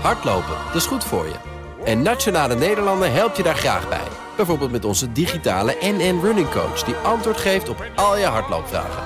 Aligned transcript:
Hardlopen, 0.00 0.56
dat 0.66 0.74
is 0.74 0.86
goed 0.86 1.04
voor 1.04 1.26
je. 1.26 1.34
En 1.84 2.02
Nationale 2.02 2.54
Nederlanden 2.54 3.12
helpt 3.12 3.36
je 3.36 3.42
daar 3.42 3.56
graag 3.56 3.88
bij. 3.88 4.08
Bijvoorbeeld 4.36 4.70
met 4.70 4.84
onze 4.84 5.12
digitale 5.12 5.76
NN 5.80 6.20
Running 6.22 6.50
Coach... 6.50 6.82
die 6.82 6.94
antwoord 6.94 7.36
geeft 7.36 7.68
op 7.68 7.84
al 7.94 8.18
je 8.18 8.24
hardloopvragen. 8.24 9.02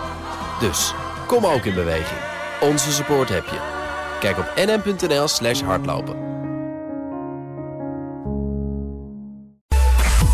Dus, 0.60 0.94
kom 1.26 1.46
ook 1.46 1.64
in 1.64 1.74
beweging. 1.74 2.20
Onze 2.60 2.92
support 2.92 3.28
heb 3.28 3.44
je. 3.44 3.58
Kijk 4.20 4.38
op 4.38 4.52
nn.nl 4.56 5.28
slash 5.28 5.60
hardlopen. 5.62 6.28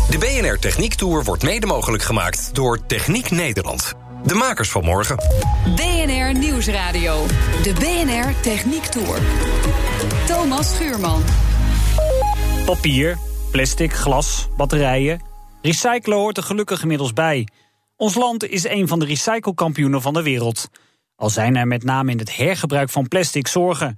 De 0.09 0.17
BNR 0.19 0.59
Techniek 0.59 0.93
Tour 0.93 1.23
wordt 1.23 1.43
mede 1.43 1.65
mogelijk 1.65 2.03
gemaakt 2.03 2.55
door 2.55 2.85
Techniek 2.85 3.31
Nederland. 3.31 4.06
De 4.27 4.33
makers 4.33 4.71
van 4.71 4.83
morgen. 4.83 5.17
BNR 5.75 6.37
Nieuwsradio. 6.39 7.25
De 7.63 7.73
BNR 7.73 8.41
Techniek 8.41 8.85
Tour. 8.85 9.19
Thomas 10.25 10.75
Schuurman. 10.75 11.23
Papier, 12.65 13.17
plastic, 13.51 13.93
glas, 13.93 14.47
batterijen. 14.57 15.21
Recyclen 15.61 16.17
hoort 16.17 16.37
er 16.37 16.43
gelukkig 16.43 16.81
inmiddels 16.81 17.13
bij. 17.13 17.47
Ons 17.95 18.15
land 18.15 18.47
is 18.47 18.67
een 18.67 18.87
van 18.87 18.99
de 18.99 19.05
recyclekampioenen 19.05 20.01
van 20.01 20.13
de 20.13 20.23
wereld. 20.23 20.69
Al 21.15 21.29
zijn 21.29 21.55
er 21.55 21.67
met 21.67 21.83
name 21.83 22.11
in 22.11 22.19
het 22.19 22.35
hergebruik 22.35 22.89
van 22.89 23.07
plastic 23.07 23.47
zorgen. 23.47 23.97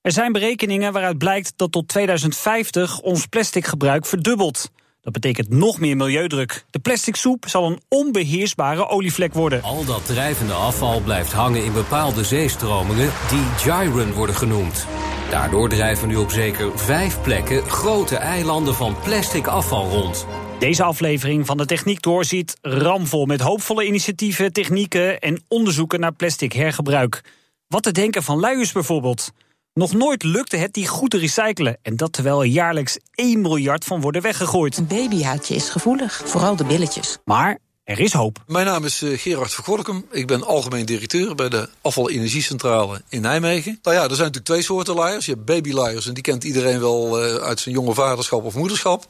Er 0.00 0.12
zijn 0.12 0.32
berekeningen 0.32 0.92
waaruit 0.92 1.18
blijkt 1.18 1.52
dat 1.56 1.72
tot 1.72 1.88
2050 1.88 3.00
ons 3.00 3.26
plasticgebruik 3.26 4.06
verdubbelt. 4.06 4.70
Dat 5.04 5.12
betekent 5.12 5.48
nog 5.48 5.80
meer 5.80 5.96
milieudruk. 5.96 6.64
De 6.70 6.78
plastic 6.78 7.16
soep 7.16 7.48
zal 7.48 7.66
een 7.66 7.80
onbeheersbare 7.88 8.88
olievlek 8.88 9.34
worden. 9.34 9.62
Al 9.62 9.84
dat 9.84 10.06
drijvende 10.06 10.52
afval 10.52 11.00
blijft 11.00 11.32
hangen 11.32 11.64
in 11.64 11.72
bepaalde 11.72 12.24
zeestromingen 12.24 13.12
die 13.28 13.44
gyren 13.56 14.12
worden 14.12 14.34
genoemd. 14.34 14.86
Daardoor 15.30 15.68
drijven 15.68 16.08
nu 16.08 16.16
op 16.16 16.30
zeker 16.30 16.78
vijf 16.78 17.22
plekken 17.22 17.62
grote 17.62 18.16
eilanden 18.16 18.74
van 18.74 18.96
plastic 19.02 19.46
afval 19.46 19.88
rond. 19.88 20.26
Deze 20.58 20.82
aflevering 20.82 21.46
van 21.46 21.56
de 21.56 21.66
Techniek 21.66 22.02
Door 22.02 22.24
ziet 22.24 22.58
ramvol 22.60 23.26
met 23.26 23.40
hoopvolle 23.40 23.86
initiatieven, 23.86 24.52
technieken 24.52 25.20
en 25.20 25.42
onderzoeken 25.48 26.00
naar 26.00 26.12
plastic 26.12 26.52
hergebruik. 26.52 27.20
Wat 27.68 27.82
te 27.82 27.92
denken 27.92 28.22
van 28.22 28.40
luiers 28.40 28.72
bijvoorbeeld. 28.72 29.32
Nog 29.74 29.92
nooit 29.92 30.22
lukte 30.22 30.56
het 30.56 30.72
die 30.72 30.86
goed 30.86 31.10
te 31.10 31.18
recyclen. 31.18 31.78
En 31.82 31.96
dat 31.96 32.12
terwijl 32.12 32.40
er 32.40 32.46
jaarlijks 32.46 32.98
1 33.14 33.40
miljard 33.40 33.84
van 33.84 34.00
worden 34.00 34.22
weggegooid. 34.22 34.76
Een 34.76 34.86
babyhuidje 34.86 35.54
is 35.54 35.68
gevoelig, 35.68 36.22
vooral 36.24 36.56
de 36.56 36.64
billetjes. 36.64 37.18
Maar 37.24 37.58
er 37.84 38.00
is 38.00 38.12
hoop. 38.12 38.42
Mijn 38.46 38.66
naam 38.66 38.84
is 38.84 39.02
eh, 39.02 39.18
Gerard 39.18 39.54
Vergorkum. 39.54 40.06
Ik 40.10 40.26
ben 40.26 40.44
algemeen 40.44 40.86
directeur 40.86 41.34
bij 41.34 41.48
de 41.48 41.68
afvalenergiecentrale 41.80 43.02
in 43.08 43.20
Nijmegen. 43.20 43.78
Nou 43.82 43.96
ja, 43.96 44.02
er 44.02 44.08
zijn 44.08 44.18
natuurlijk 44.18 44.44
twee 44.44 44.62
soorten 44.62 44.94
luiers. 44.94 45.26
Je 45.26 45.32
hebt 45.32 45.44
babyluiers 45.44 46.06
en 46.06 46.14
die 46.14 46.22
kent 46.22 46.44
iedereen 46.44 46.80
wel 46.80 47.22
eh, 47.22 47.34
uit 47.34 47.60
zijn 47.60 47.74
jonge 47.74 47.94
vaderschap 47.94 48.44
of 48.44 48.54
moederschap. 48.54 49.06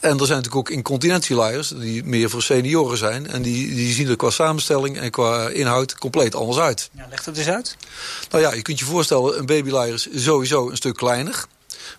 En 0.00 0.10
er 0.18 0.26
zijn 0.26 0.38
natuurlijk 0.38 0.56
ook 0.56 0.70
incontinentieluiers 0.70 1.68
die 1.68 2.04
meer 2.04 2.30
voor 2.30 2.42
senioren 2.42 2.98
zijn. 2.98 3.26
En 3.26 3.42
die, 3.42 3.74
die 3.74 3.92
zien 3.92 4.08
er 4.08 4.16
qua 4.16 4.30
samenstelling 4.30 4.98
en 4.98 5.10
qua 5.10 5.48
inhoud 5.48 5.98
compleet 5.98 6.34
anders 6.34 6.58
uit. 6.58 6.90
Ja, 6.92 7.06
leg 7.10 7.24
het 7.24 7.36
eens 7.36 7.48
uit. 7.48 7.76
Nou 8.30 8.42
ja, 8.42 8.52
je 8.54 8.62
kunt 8.62 8.78
je 8.78 8.84
voorstellen, 8.84 9.38
een 9.38 9.46
babyluier 9.46 9.94
is 9.94 10.08
sowieso 10.14 10.70
een 10.70 10.76
stuk 10.76 10.96
kleiner. 10.96 11.46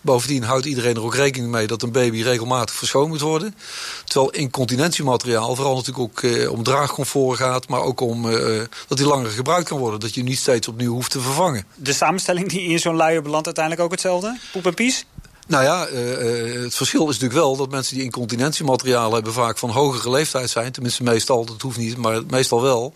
Bovendien 0.02 0.44
houdt 0.44 0.66
iedereen 0.66 0.96
er 0.96 1.04
ook 1.04 1.16
rekening 1.16 1.52
mee 1.52 1.68
dat 1.68 1.82
een 1.82 1.92
baby 1.92 2.22
regelmatig 2.22 2.76
verschoond 2.76 3.10
moet 3.10 3.22
worden. 3.22 3.56
Terwijl 4.04 4.32
incontinentiemateriaal 4.32 5.56
vooral 5.56 5.76
natuurlijk 5.76 6.04
ook 6.04 6.24
eh, 6.24 6.52
om 6.52 6.64
draagcomfort 6.64 7.38
gaat, 7.38 7.68
maar 7.68 7.82
ook 7.82 8.00
om 8.00 8.30
eh, 8.30 8.62
dat 8.88 8.98
die 8.98 9.08
langer 9.08 9.30
gebruikt 9.30 9.68
kan 9.68 9.78
worden. 9.78 10.00
Dat 10.00 10.14
je 10.14 10.24
niet 10.24 10.38
steeds 10.38 10.68
opnieuw 10.68 10.94
hoeft 10.94 11.12
te 11.12 11.20
vervangen. 11.20 11.66
De 11.76 11.94
samenstelling 11.94 12.50
die 12.50 12.62
in 12.62 12.80
zo'n 12.80 12.96
luier 12.96 13.22
belandt 13.22 13.46
uiteindelijk 13.46 13.86
ook 13.86 13.92
hetzelfde? 13.92 14.40
Poep 14.52 14.66
en 14.66 14.74
pies? 14.74 15.06
Nou 15.52 15.64
ja, 15.64 15.90
uh, 15.90 16.64
het 16.64 16.76
verschil 16.76 17.02
is 17.02 17.20
natuurlijk 17.20 17.40
wel 17.40 17.56
dat 17.56 17.70
mensen 17.70 17.96
die 17.96 18.04
incontinentiemateriaal 18.04 19.14
hebben 19.14 19.34
vaak 19.34 19.58
van 19.58 19.70
hogere 19.70 20.10
leeftijd 20.10 20.50
zijn. 20.50 20.72
Tenminste, 20.72 21.04
meestal, 21.04 21.46
dat 21.46 21.62
hoeft 21.62 21.78
niet, 21.78 21.98
maar 21.98 22.22
meestal 22.30 22.62
wel. 22.62 22.94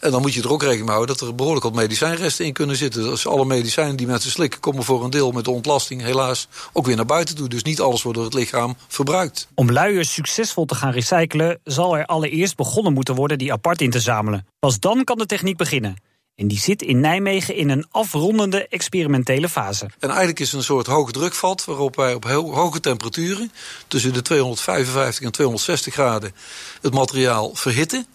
En 0.00 0.10
dan 0.10 0.20
moet 0.20 0.34
je 0.34 0.42
er 0.42 0.52
ook 0.52 0.60
rekening 0.62 0.86
mee 0.86 0.94
houden 0.94 1.16
dat 1.16 1.28
er 1.28 1.34
behoorlijk 1.34 1.64
wat 1.64 1.74
medicijnresten 1.74 2.44
in 2.44 2.52
kunnen 2.52 2.76
zitten. 2.76 3.02
Dus 3.02 3.26
alle 3.26 3.44
medicijnen 3.44 3.96
die 3.96 4.06
mensen 4.06 4.30
slikken 4.30 4.60
komen 4.60 4.84
voor 4.84 5.04
een 5.04 5.10
deel 5.10 5.32
met 5.32 5.44
de 5.44 5.50
ontlasting 5.50 6.02
helaas 6.02 6.48
ook 6.72 6.86
weer 6.86 6.96
naar 6.96 7.06
buiten 7.06 7.34
toe. 7.34 7.48
Dus 7.48 7.62
niet 7.62 7.80
alles 7.80 8.02
wordt 8.02 8.18
door 8.18 8.26
het 8.26 8.36
lichaam 8.36 8.76
verbruikt. 8.88 9.48
Om 9.54 9.72
luiers 9.72 10.12
succesvol 10.12 10.64
te 10.64 10.74
gaan 10.74 10.92
recyclen 10.92 11.60
zal 11.64 11.96
er 11.96 12.06
allereerst 12.06 12.56
begonnen 12.56 12.92
moeten 12.92 13.14
worden 13.14 13.38
die 13.38 13.52
apart 13.52 13.80
in 13.80 13.90
te 13.90 14.00
zamelen. 14.00 14.46
Pas 14.58 14.80
dan 14.80 15.04
kan 15.04 15.18
de 15.18 15.26
techniek 15.26 15.56
beginnen. 15.56 15.96
En 16.36 16.48
die 16.48 16.58
zit 16.58 16.82
in 16.82 17.00
Nijmegen 17.00 17.54
in 17.54 17.68
een 17.68 17.86
afrondende 17.90 18.68
experimentele 18.68 19.48
fase. 19.48 19.90
En 19.98 20.08
eigenlijk 20.08 20.40
is 20.40 20.46
het 20.46 20.56
een 20.56 20.64
soort 20.64 20.86
hoge 20.86 21.12
drukvat 21.12 21.64
waarop 21.64 21.96
wij 21.96 22.14
op 22.14 22.24
heel 22.24 22.54
hoge 22.54 22.80
temperaturen, 22.80 23.52
tussen 23.88 24.12
de 24.12 24.22
255 24.22 25.24
en 25.24 25.32
260 25.32 25.94
graden, 25.94 26.34
het 26.80 26.94
materiaal 26.94 27.54
verhitten. 27.54 28.06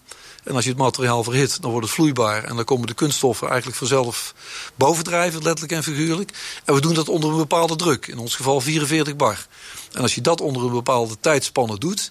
En 0.44 0.54
als 0.54 0.64
je 0.64 0.70
het 0.70 0.78
materiaal 0.78 1.22
verhit, 1.22 1.62
dan 1.62 1.70
wordt 1.70 1.86
het 1.86 1.94
vloeibaar. 1.94 2.44
En 2.44 2.56
dan 2.56 2.64
komen 2.64 2.86
de 2.86 2.94
kunststoffen 2.94 3.48
eigenlijk 3.48 3.78
vanzelf 3.78 4.34
bovendrijven, 4.74 5.42
letterlijk 5.42 5.72
en 5.72 5.82
figuurlijk. 5.82 6.60
En 6.64 6.74
we 6.74 6.80
doen 6.80 6.94
dat 6.94 7.08
onder 7.08 7.30
een 7.30 7.36
bepaalde 7.36 7.76
druk, 7.76 8.06
in 8.06 8.18
ons 8.18 8.36
geval 8.36 8.60
44 8.60 9.16
bar. 9.16 9.46
En 9.92 10.02
als 10.02 10.14
je 10.14 10.20
dat 10.20 10.40
onder 10.40 10.64
een 10.64 10.72
bepaalde 10.72 11.16
tijdspanne 11.20 11.78
doet, 11.78 12.10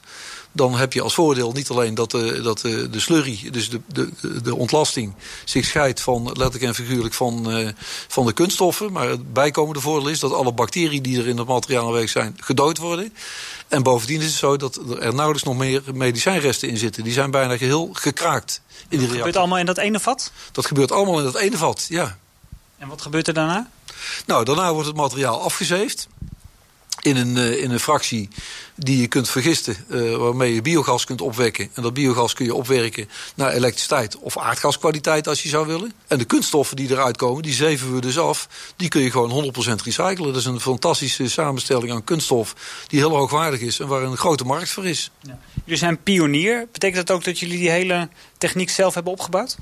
dan 0.58 0.76
heb 0.76 0.94
je 0.94 1.02
als 1.02 1.14
voordeel 1.14 1.52
niet 1.52 1.70
alleen 1.70 1.96
dat 1.96 2.12
de, 2.12 2.42
dat 2.42 2.60
de, 2.60 2.90
de 2.90 3.00
slurry, 3.00 3.50
dus 3.52 3.70
de, 3.70 3.82
de, 3.88 4.42
de 4.42 4.56
ontlasting, 4.56 5.14
zich 5.46 5.66
scheidt 5.66 6.02
van 6.02 6.24
letterlijk 6.26 6.64
en 6.64 6.76
figuurlijk 6.76 7.14
van, 7.14 7.58
uh, 7.58 7.70
van 8.08 8.26
de 8.26 8.34
kunststoffen. 8.34 8.92
Maar 8.92 9.10
het 9.10 9.34
bijkomende 9.34 9.82
voordeel 9.82 10.10
is 10.10 10.20
dat 10.20 10.34
alle 10.34 10.52
bacteriën 10.52 11.04
die 11.04 11.20
er 11.20 11.28
in 11.28 11.38
het 11.38 11.48
materiaal 11.48 11.86
aanwezig 11.86 12.10
zijn, 12.10 12.38
gedood 12.40 12.78
worden. 12.78 13.14
En 13.68 13.84
bovendien 13.84 14.20
is 14.20 14.26
het 14.26 14.36
zo 14.36 14.58
dat 14.58 14.76
er 14.76 15.14
nauwelijks 15.14 15.44
nog 15.44 15.58
meer 15.58 15.82
medicijnresten 15.94 16.70
in 16.70 16.78
zitten. 16.78 17.04
Die 17.04 17.14
zijn 17.14 17.32
bijna 17.32 17.58
geheel 17.58 17.90
gekraakt 17.94 18.62
in 18.90 19.00
Dat 19.00 19.10
gebeurt 19.10 19.36
allemaal 19.36 19.58
in 19.58 19.66
dat 19.66 19.78
ene 19.78 20.00
vat? 20.00 20.32
Dat 20.52 20.66
gebeurt 20.66 20.92
allemaal 20.92 21.18
in 21.18 21.24
dat 21.24 21.36
ene 21.36 21.58
vat, 21.58 21.86
ja. 21.90 22.18
En 22.78 22.88
wat 22.88 23.02
gebeurt 23.02 23.28
er 23.28 23.34
daarna? 23.34 23.70
Nou, 24.26 24.46
daarna 24.46 24.74
wordt 24.74 24.88
het 24.88 24.98
materiaal 24.98 25.42
afgezeefd 25.42 26.08
in 27.08 27.18
een, 27.18 27.38
uh, 27.38 27.64
in 27.64 27.72
een 27.72 27.80
fractie 27.80 28.30
die 28.76 29.02
je 29.02 29.08
kunt 29.08 29.30
vergisten, 29.30 29.76
uh, 29.90 30.16
waarmee 30.16 30.54
je 30.54 30.62
biogas 30.62 31.06
kunt 31.06 31.22
opwekken. 31.22 31.70
En 31.74 31.82
dat 31.82 31.94
biogas 31.94 32.34
kun 32.34 32.46
je 32.46 32.54
opwerken 32.54 33.10
naar 33.36 33.52
elektriciteit 33.52 34.18
of 34.18 34.38
aardgaskwaliteit 34.38 35.28
als 35.28 35.44
je 35.44 35.50
zou 35.50 35.68
willen. 35.68 35.94
En 36.08 36.18
de 36.18 36.26
kunststoffen 36.26 36.76
die 36.76 36.92
eruit 36.92 37.18
komen, 37.18 37.44
die 37.44 37.54
zeven 37.54 37.94
we 37.94 38.02
dus 38.02 38.18
af, 38.18 38.48
die 38.76 38.88
kun 38.88 39.02
je 39.02 39.12
gewoon 39.12 39.54
100% 39.80 39.84
recyclen. 39.84 40.28
Dat 40.28 40.36
is 40.36 40.46
een 40.46 40.60
fantastische 40.60 41.30
samenstelling 41.30 41.92
aan 41.92 42.04
kunststof 42.04 42.56
die 42.88 43.00
heel 43.00 43.16
hoogwaardig 43.16 43.60
is 43.60 43.80
en 43.80 43.88
waar 43.88 44.04
een 44.04 44.18
grote 44.18 44.44
markt 44.44 44.70
voor 44.70 44.86
is. 44.86 45.12
Ja. 45.22 45.40
Jullie 45.64 45.80
zijn 45.80 46.04
pionier. 46.04 46.68
Betekent 46.72 47.08
dat 47.08 47.16
ook 47.16 47.24
dat 47.24 47.40
jullie 47.40 47.58
die 47.58 47.70
hele 47.70 48.10
techniek 48.38 48.70
zelf 48.70 48.94
hebben 48.94 49.14
opgebouwd? 49.14 49.58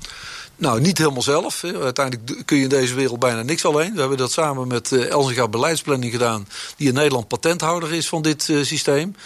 Nou, 0.58 0.80
niet 0.80 0.98
helemaal 0.98 1.22
zelf. 1.22 1.64
Uiteindelijk 1.64 2.46
kun 2.46 2.56
je 2.56 2.62
in 2.62 2.68
deze 2.68 2.94
wereld 2.94 3.18
bijna 3.18 3.42
niks 3.42 3.64
alleen. 3.64 3.92
We 3.94 4.00
hebben 4.00 4.18
dat 4.18 4.32
samen 4.32 4.68
met 4.68 4.90
uh, 4.90 5.10
Elzinga 5.10 5.48
Beleidsplanning 5.48 6.12
gedaan... 6.12 6.48
die 6.76 6.88
in 6.88 6.94
Nederland 6.94 7.28
patenthouder 7.28 7.94
is 7.94 8.08
van 8.08 8.22
dit 8.22 8.48
uh, 8.48 8.64
systeem. 8.64 9.16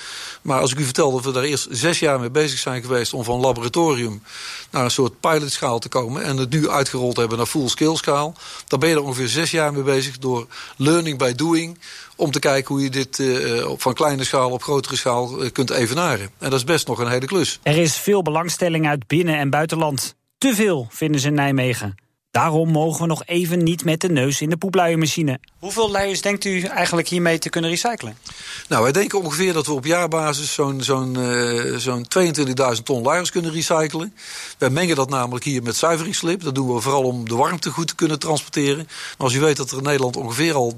Maar 0.43 0.61
als 0.61 0.73
ik 0.73 0.79
u 0.79 0.85
vertel 0.85 1.13
dat 1.13 1.25
we 1.25 1.33
daar 1.33 1.43
eerst 1.43 1.67
zes 1.71 1.99
jaar 1.99 2.21
mee 2.21 2.31
bezig 2.31 2.59
zijn 2.59 2.83
geweest... 2.83 3.13
om 3.13 3.25
van 3.25 3.41
laboratorium 3.41 4.23
naar 4.71 4.85
een 4.85 4.91
soort 4.91 5.21
pilotschaal 5.21 5.79
te 5.79 5.89
komen... 5.89 6.23
en 6.23 6.37
het 6.37 6.51
nu 6.51 6.71
uitgerold 6.71 7.17
hebben 7.17 7.39
naar 7.39 7.47
full-scale 7.47 7.97
schaal... 7.97 8.35
dan 8.67 8.81
ben 8.81 8.89
je 8.89 8.95
er 8.95 9.03
ongeveer 9.03 9.29
zes 9.29 9.51
jaar 9.51 9.73
mee 9.73 9.83
bezig 9.83 10.19
door 10.19 10.47
learning 10.77 11.19
by 11.19 11.33
doing 11.35 11.79
om 12.21 12.31
te 12.31 12.39
kijken 12.39 12.75
hoe 12.75 12.83
je 12.83 12.91
dit 12.91 13.19
uh, 13.19 13.69
van 13.77 13.95
kleine 13.95 14.25
schaal 14.25 14.51
op 14.51 14.63
grotere 14.63 14.97
schaal 14.97 15.45
uh, 15.45 15.51
kunt 15.53 15.71
evenaren. 15.71 16.31
En 16.39 16.51
dat 16.51 16.59
is 16.59 16.65
best 16.65 16.87
nog 16.87 16.99
een 16.99 17.11
hele 17.11 17.27
klus. 17.27 17.59
Er 17.63 17.77
is 17.77 17.97
veel 17.97 18.23
belangstelling 18.23 18.89
uit 18.89 19.07
binnen- 19.07 19.39
en 19.41 19.51
buitenland. 19.51 20.17
Te 20.39 20.55
veel, 20.55 20.87
vinden 20.91 21.21
ze 21.21 21.29
in 21.29 21.35
Nijmegen. 21.35 21.95
Daarom 22.31 22.71
mogen 22.71 23.01
we 23.01 23.07
nog 23.07 23.23
even 23.25 23.63
niet 23.63 23.85
met 23.85 24.01
de 24.01 24.09
neus 24.09 24.41
in 24.41 24.51
de 24.51 24.57
poepluiermachine. 24.57 25.39
Hoeveel 25.59 25.91
luiers 25.91 26.21
denkt 26.21 26.45
u 26.45 26.63
eigenlijk 26.63 27.09
hiermee 27.09 27.39
te 27.39 27.49
kunnen 27.49 27.71
recyclen? 27.71 28.17
Nou, 28.69 28.83
wij 28.83 28.93
denken 28.93 29.23
ongeveer 29.23 29.53
dat 29.53 29.67
we 29.67 29.73
op 29.73 29.85
jaarbasis 29.85 30.53
zo'n 30.53 30.83
zo'n 30.83 31.19
uh, 31.19 31.77
zo'n 31.77 32.07
22.000 32.19 32.83
ton 32.83 33.03
luiers 33.03 33.31
kunnen 33.31 33.53
recyclen. 33.53 34.15
Wij 34.59 34.71
mengen 34.71 34.97
dat 34.97 35.11
namelijk 35.11 35.45
hier 35.45 35.63
met 35.63 35.77
zuiveringsslip. 35.77 36.43
Dat 36.43 36.55
doen 36.55 36.75
we 36.75 36.81
vooral 36.81 37.03
om 37.03 37.29
de 37.29 37.37
warmte 37.37 37.71
goed 37.71 37.89
te 37.89 37.95
kunnen 37.95 38.19
transporteren. 38.19 38.85
Maar 38.87 39.27
als 39.27 39.35
u 39.35 39.41
weet 39.41 39.57
dat 39.57 39.71
er 39.71 39.77
in 39.77 39.83
Nederland 39.83 40.17
ongeveer 40.17 40.55
al 40.55 40.75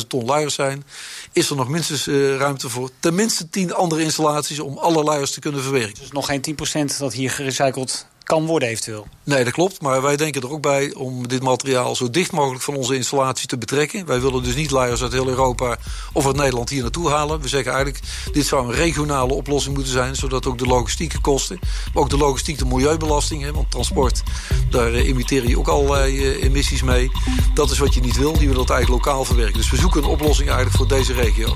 350.000 0.00 0.06
ton 0.08 0.24
luiers 0.24 0.54
zijn... 0.54 0.84
is 1.32 1.50
er 1.50 1.56
nog 1.56 1.68
minstens 1.68 2.06
uh, 2.06 2.36
ruimte 2.36 2.68
voor 2.68 2.90
tenminste 3.00 3.48
10 3.48 3.74
andere 3.74 4.02
installaties... 4.02 4.60
om 4.60 4.78
alle 4.78 5.02
luiers 5.02 5.30
te 5.30 5.40
kunnen 5.40 5.62
verwerken. 5.62 6.00
Dus 6.00 6.10
nog 6.10 6.26
geen 6.26 6.56
10% 6.94 6.98
dat 6.98 7.12
hier 7.12 7.30
gerecycled 7.30 8.06
kan 8.26 8.46
worden 8.46 8.68
eventueel. 8.68 9.06
Nee, 9.24 9.44
dat 9.44 9.52
klopt. 9.52 9.82
Maar 9.82 10.02
wij 10.02 10.16
denken 10.16 10.42
er 10.42 10.50
ook 10.50 10.60
bij 10.60 10.94
om 10.94 11.28
dit 11.28 11.42
materiaal 11.42 11.96
zo 11.96 12.10
dicht 12.10 12.32
mogelijk 12.32 12.62
van 12.62 12.76
onze 12.76 12.94
installatie 12.94 13.48
te 13.48 13.58
betrekken. 13.58 14.06
Wij 14.06 14.20
willen 14.20 14.42
dus 14.42 14.54
niet 14.54 14.70
leiders 14.70 15.02
uit 15.02 15.12
heel 15.12 15.28
Europa 15.28 15.76
of 16.12 16.26
uit 16.26 16.36
Nederland 16.36 16.68
hier 16.68 16.82
naartoe 16.82 17.10
halen. 17.10 17.40
We 17.40 17.48
zeggen 17.48 17.72
eigenlijk, 17.72 18.04
dit 18.32 18.46
zou 18.46 18.66
een 18.66 18.74
regionale 18.74 19.34
oplossing 19.34 19.74
moeten 19.74 19.92
zijn. 19.92 20.16
Zodat 20.16 20.46
ook 20.46 20.58
de 20.58 20.66
logistieke 20.66 21.20
kosten, 21.20 21.58
maar 21.94 22.02
ook 22.02 22.10
de 22.10 22.16
logistiek, 22.16 22.58
de 22.58 22.64
milieubelasting. 22.64 23.42
Hè, 23.42 23.52
want 23.52 23.70
transport, 23.70 24.22
daar 24.70 24.92
uh, 24.92 25.08
imiteren 25.08 25.48
je 25.48 25.58
ook 25.58 25.68
allerlei 25.68 26.16
uh, 26.16 26.42
emissies 26.42 26.82
mee. 26.82 27.10
Dat 27.54 27.70
is 27.70 27.78
wat 27.78 27.94
je 27.94 28.00
niet 28.00 28.16
wil. 28.16 28.32
Die 28.32 28.48
willen 28.48 28.66
dat 28.66 28.70
eigenlijk 28.76 29.04
lokaal 29.04 29.24
verwerken. 29.24 29.56
Dus 29.56 29.70
we 29.70 29.76
zoeken 29.76 30.02
een 30.02 30.08
oplossing 30.08 30.48
eigenlijk 30.48 30.76
voor 30.76 30.88
deze 30.88 31.12
regio. 31.12 31.54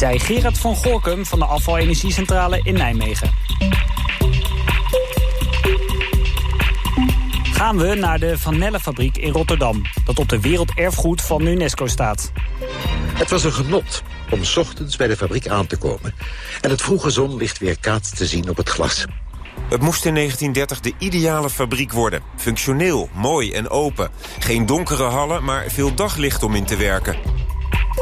Zij 0.00 0.18
Gerard 0.18 0.58
van 0.58 0.76
Gorkum 0.76 1.26
van 1.26 1.38
de 1.38 1.44
afvalenergiecentrale 1.44 2.60
in 2.62 2.74
Nijmegen. 2.74 3.30
Gaan 7.52 7.78
we 7.78 7.94
naar 7.94 8.18
de 8.18 8.38
Vanellenfabriek 8.38 9.16
in 9.16 9.32
Rotterdam, 9.32 9.82
dat 10.04 10.18
op 10.18 10.28
de 10.28 10.40
werelderfgoed 10.40 11.22
van 11.22 11.46
UNESCO 11.46 11.86
staat. 11.86 12.32
Het 13.14 13.30
was 13.30 13.44
een 13.44 13.52
genot 13.52 14.02
om 14.30 14.44
s 14.44 14.56
ochtends 14.56 14.96
bij 14.96 15.06
de 15.06 15.16
fabriek 15.16 15.48
aan 15.48 15.66
te 15.66 15.76
komen... 15.76 16.14
en 16.60 16.70
het 16.70 16.82
vroege 16.82 17.10
zonlicht 17.10 17.58
weer 17.58 17.78
kaats 17.80 18.10
te 18.10 18.26
zien 18.26 18.48
op 18.48 18.56
het 18.56 18.68
glas. 18.68 19.04
Het 19.68 19.80
moest 19.80 20.04
in 20.04 20.14
1930 20.14 20.80
de 20.80 20.92
ideale 20.98 21.50
fabriek 21.50 21.92
worden. 21.92 22.22
Functioneel, 22.36 23.08
mooi 23.12 23.52
en 23.52 23.68
open. 23.68 24.10
Geen 24.38 24.66
donkere 24.66 25.04
hallen, 25.04 25.44
maar 25.44 25.64
veel 25.68 25.94
daglicht 25.94 26.42
om 26.42 26.54
in 26.54 26.64
te 26.64 26.76
werken. 26.76 27.16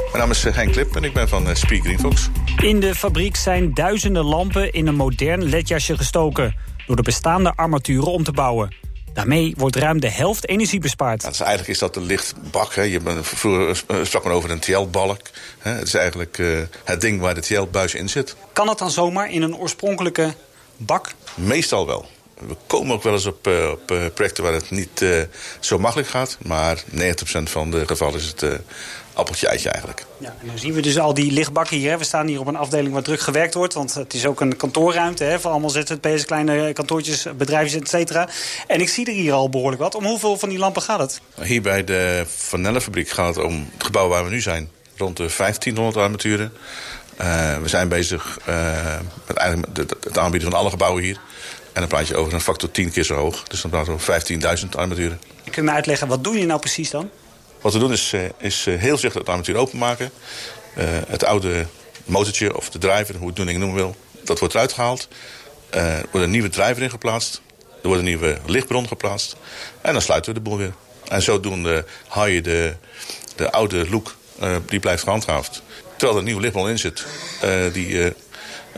Mijn 0.08 0.18
naam 0.22 0.30
is 0.30 0.44
eh, 0.44 0.54
Henk 0.54 0.72
Klip 0.72 0.96
en 0.96 1.04
ik 1.04 1.12
ben 1.12 1.28
van 1.28 1.48
uh, 1.48 1.54
Speak 1.54 1.82
Greenfox. 1.82 2.28
In 2.62 2.80
de 2.80 2.94
fabriek 2.94 3.36
zijn 3.36 3.74
duizenden 3.74 4.24
lampen 4.24 4.72
in 4.72 4.86
een 4.86 4.94
modern 4.94 5.44
ledjasje 5.44 5.96
gestoken... 5.96 6.56
door 6.86 6.96
de 6.96 7.02
bestaande 7.02 7.52
armaturen 7.56 8.12
om 8.12 8.24
te 8.24 8.32
bouwen. 8.32 8.74
Daarmee 9.12 9.54
wordt 9.56 9.76
ruim 9.76 10.00
de 10.00 10.10
helft 10.10 10.48
energie 10.48 10.80
bespaard. 10.80 11.18
Nou, 11.20 11.32
dus 11.32 11.40
eigenlijk 11.40 11.70
is 11.70 11.78
dat 11.78 11.96
een 11.96 12.02
lichtbak. 12.02 12.74
Hè. 12.74 12.82
Je 12.82 13.00
bent, 13.00 13.26
vroeger 13.26 13.84
eh, 13.86 13.96
sprak 14.02 14.24
men 14.24 14.32
over 14.32 14.50
een 14.50 14.58
TL-balk. 14.58 15.20
Het 15.58 15.86
is 15.86 15.94
eigenlijk 15.94 16.38
uh, 16.38 16.58
het 16.84 17.00
ding 17.00 17.20
waar 17.20 17.34
de 17.34 17.40
TL-buis 17.40 17.94
in 17.94 18.08
zit. 18.08 18.36
Kan 18.52 18.68
het 18.68 18.78
dan 18.78 18.90
zomaar 18.90 19.30
in 19.30 19.42
een 19.42 19.56
oorspronkelijke 19.56 20.34
bak? 20.76 21.12
Meestal 21.34 21.86
wel. 21.86 22.06
We 22.48 22.56
komen 22.66 22.94
ook 22.94 23.02
wel 23.02 23.12
eens 23.12 23.26
op, 23.26 23.46
uh, 23.46 23.70
op 23.70 23.86
projecten 24.14 24.42
waar 24.44 24.52
het 24.52 24.70
niet 24.70 25.00
uh, 25.00 25.22
zo 25.60 25.78
makkelijk 25.78 26.08
gaat. 26.08 26.38
Maar 26.42 26.82
90% 26.90 26.94
van 27.42 27.70
de 27.70 27.86
gevallen 27.86 28.20
is 28.20 28.26
het 28.26 28.60
appeltje 29.18 29.48
eitje 29.48 29.70
eigenlijk. 29.70 30.06
Ja, 30.18 30.34
en 30.40 30.46
dan 30.46 30.58
zien 30.58 30.72
we 30.72 30.80
dus 30.80 30.98
al 30.98 31.14
die 31.14 31.32
lichtbakken 31.32 31.76
hier. 31.76 31.98
We 31.98 32.04
staan 32.04 32.26
hier 32.26 32.40
op 32.40 32.46
een 32.46 32.56
afdeling 32.56 32.92
waar 32.92 33.02
druk 33.02 33.20
gewerkt 33.20 33.54
wordt. 33.54 33.74
Want 33.74 33.94
het 33.94 34.14
is 34.14 34.26
ook 34.26 34.40
een 34.40 34.56
kantoorruimte 34.56 35.24
hè, 35.24 35.40
voor 35.40 35.50
allemaal 35.50 35.70
ZZP'ers, 35.70 36.24
kleine 36.24 36.72
kantoortjes, 36.72 37.26
bedrijfjes, 37.36 37.80
et 37.80 37.88
cetera. 37.88 38.28
En 38.66 38.80
ik 38.80 38.88
zie 38.88 39.06
er 39.06 39.12
hier 39.12 39.32
al 39.32 39.48
behoorlijk 39.48 39.82
wat. 39.82 39.94
Om 39.94 40.04
hoeveel 40.04 40.38
van 40.38 40.48
die 40.48 40.58
lampen 40.58 40.82
gaat 40.82 40.98
het? 40.98 41.20
Hier 41.42 41.62
bij 41.62 41.84
de 41.84 42.24
Vanellenfabriek 42.26 43.08
gaat 43.08 43.34
het 43.34 43.44
om 43.44 43.68
het 43.72 43.84
gebouw 43.84 44.08
waar 44.08 44.24
we 44.24 44.30
nu 44.30 44.40
zijn. 44.40 44.70
Rond 44.96 45.16
de 45.16 45.30
1500 45.36 45.96
armaturen. 45.96 46.52
Uh, 47.20 47.58
we 47.58 47.68
zijn 47.68 47.88
bezig 47.88 48.38
uh, 48.48 48.96
met 49.26 49.36
eigenlijk 49.36 49.94
het 50.00 50.18
aanbieden 50.18 50.50
van 50.50 50.58
alle 50.58 50.70
gebouwen 50.70 51.02
hier. 51.02 51.20
En 51.72 51.80
dan 51.80 51.88
praat 51.88 52.08
je 52.08 52.16
over 52.16 52.32
een 52.34 52.40
factor 52.40 52.70
10 52.70 52.90
keer 52.90 53.04
zo 53.04 53.14
hoog. 53.14 53.42
Dus 53.42 53.60
dan 53.60 53.70
praten 53.70 53.92
we 53.92 53.98
over 53.98 54.58
15.000 54.64 54.68
armaturen. 54.70 55.20
Kun 55.44 55.52
je 55.54 55.62
me 55.62 55.70
uitleggen, 55.70 56.08
wat 56.08 56.24
doe 56.24 56.38
je 56.38 56.46
nou 56.46 56.60
precies 56.60 56.90
dan? 56.90 57.10
Wat 57.60 57.72
we 57.72 57.78
doen 57.78 57.92
is, 57.92 58.12
uh, 58.12 58.20
is 58.38 58.64
heel 58.64 58.98
zichtelijk 58.98 59.14
het 59.14 59.28
armatuur 59.28 59.56
openmaken. 59.56 60.10
het 61.08 61.24
oude 61.24 61.66
motortje 62.04 62.56
of 62.56 62.70
de 62.70 62.78
driver, 62.78 63.16
hoe 63.16 63.28
het 63.28 63.38
noemen 63.38 63.74
wil, 63.74 63.96
dat 64.24 64.38
wordt 64.38 64.54
eruit 64.54 64.72
gehaald. 64.72 65.08
er 65.70 66.06
wordt 66.10 66.26
een 66.26 66.32
nieuwe 66.32 66.48
driver 66.48 66.82
in 66.82 66.90
geplaatst. 66.90 67.40
Er 67.82 67.88
wordt 67.88 67.98
een 67.98 68.08
nieuwe 68.08 68.38
lichtbron 68.46 68.88
geplaatst. 68.88 69.36
En 69.80 69.92
dan 69.92 70.02
sluiten 70.02 70.32
we 70.32 70.38
de 70.38 70.44
boel 70.44 70.58
weer. 70.58 70.72
En 71.08 71.22
zodoende 71.22 71.84
hou 72.08 72.28
je 72.28 72.42
de, 72.42 72.74
de 73.36 73.52
oude 73.52 73.88
look, 73.90 74.16
die 74.66 74.80
blijft 74.80 75.02
gehandhaafd. 75.02 75.62
Terwijl 75.90 76.12
er 76.12 76.18
een 76.18 76.24
nieuwe 76.24 76.40
lichtbron 76.40 76.68
in 76.68 76.78
zit, 76.78 77.06
die 77.72 78.14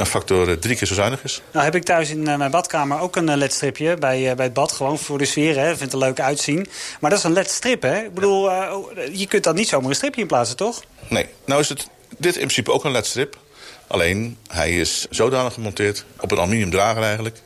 een 0.00 0.06
factor 0.06 0.58
drie 0.58 0.76
keer 0.76 0.86
zo 0.86 0.94
zuinig 0.94 1.24
is. 1.24 1.42
Nou 1.52 1.64
heb 1.64 1.74
ik 1.74 1.84
thuis 1.84 2.10
in 2.10 2.22
mijn 2.22 2.50
badkamer 2.50 3.00
ook 3.00 3.16
een 3.16 3.36
ledstripje 3.36 3.96
bij, 3.96 4.34
bij 4.34 4.44
het 4.44 4.54
bad. 4.54 4.72
Gewoon 4.72 4.98
voor 4.98 5.18
de 5.18 5.24
sfeer, 5.24 5.58
hè. 5.58 5.76
Vindt 5.76 5.92
er 5.92 5.98
leuk 5.98 6.20
uitzien. 6.20 6.66
Maar 7.00 7.10
dat 7.10 7.18
is 7.18 7.24
een 7.24 7.32
ledstrip, 7.32 7.82
hè. 7.82 7.98
Ik 7.98 8.14
bedoel, 8.14 8.50
uh, 8.50 8.74
je 9.12 9.26
kunt 9.26 9.44
daar 9.44 9.54
niet 9.54 9.68
zomaar 9.68 9.88
een 9.88 9.94
stripje 9.94 10.20
in 10.20 10.26
plaatsen, 10.26 10.56
toch? 10.56 10.82
Nee. 11.08 11.26
Nou 11.44 11.60
is 11.60 11.68
het, 11.68 11.88
dit 12.18 12.34
in 12.34 12.40
principe 12.40 12.72
ook 12.72 12.84
een 12.84 12.92
ledstrip. 12.92 13.38
Alleen, 13.86 14.36
hij 14.48 14.70
is 14.78 15.06
zodanig 15.10 15.52
gemonteerd, 15.52 16.04
op 16.20 16.30
een 16.30 16.38
aluminium 16.38 16.70
drager 16.70 17.02
eigenlijk... 17.02 17.36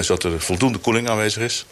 Zodat 0.00 0.22
er 0.22 0.40
voldoende 0.40 0.78
koeling 0.78 1.08
aanwezig 1.08 1.42
is. 1.42 1.66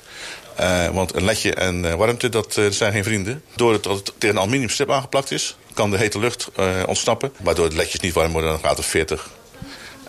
Want 0.93 1.15
een 1.15 1.25
ledje 1.25 1.55
en 1.55 1.97
warmte, 1.97 2.29
dat 2.29 2.61
zijn 2.71 2.93
geen 2.93 3.05
vrienden. 3.05 3.43
Doordat 3.57 3.85
het 3.85 4.13
tegen 4.19 4.37
een 4.37 4.43
aluminium 4.43 4.69
strip 4.69 4.91
aangeplakt 4.91 5.31
is... 5.31 5.57
kan 5.75 5.91
de 5.91 5.97
hete 5.97 6.19
lucht 6.19 6.51
ontsnappen. 6.87 7.33
Waardoor 7.43 7.71
de 7.71 7.77
ledjes 7.77 8.01
niet 8.01 8.15
warm 8.15 8.33
worden, 8.33 8.51
dan 8.51 8.61
gaat 8.61 8.77
het 8.77 8.87
40, 8.87 9.31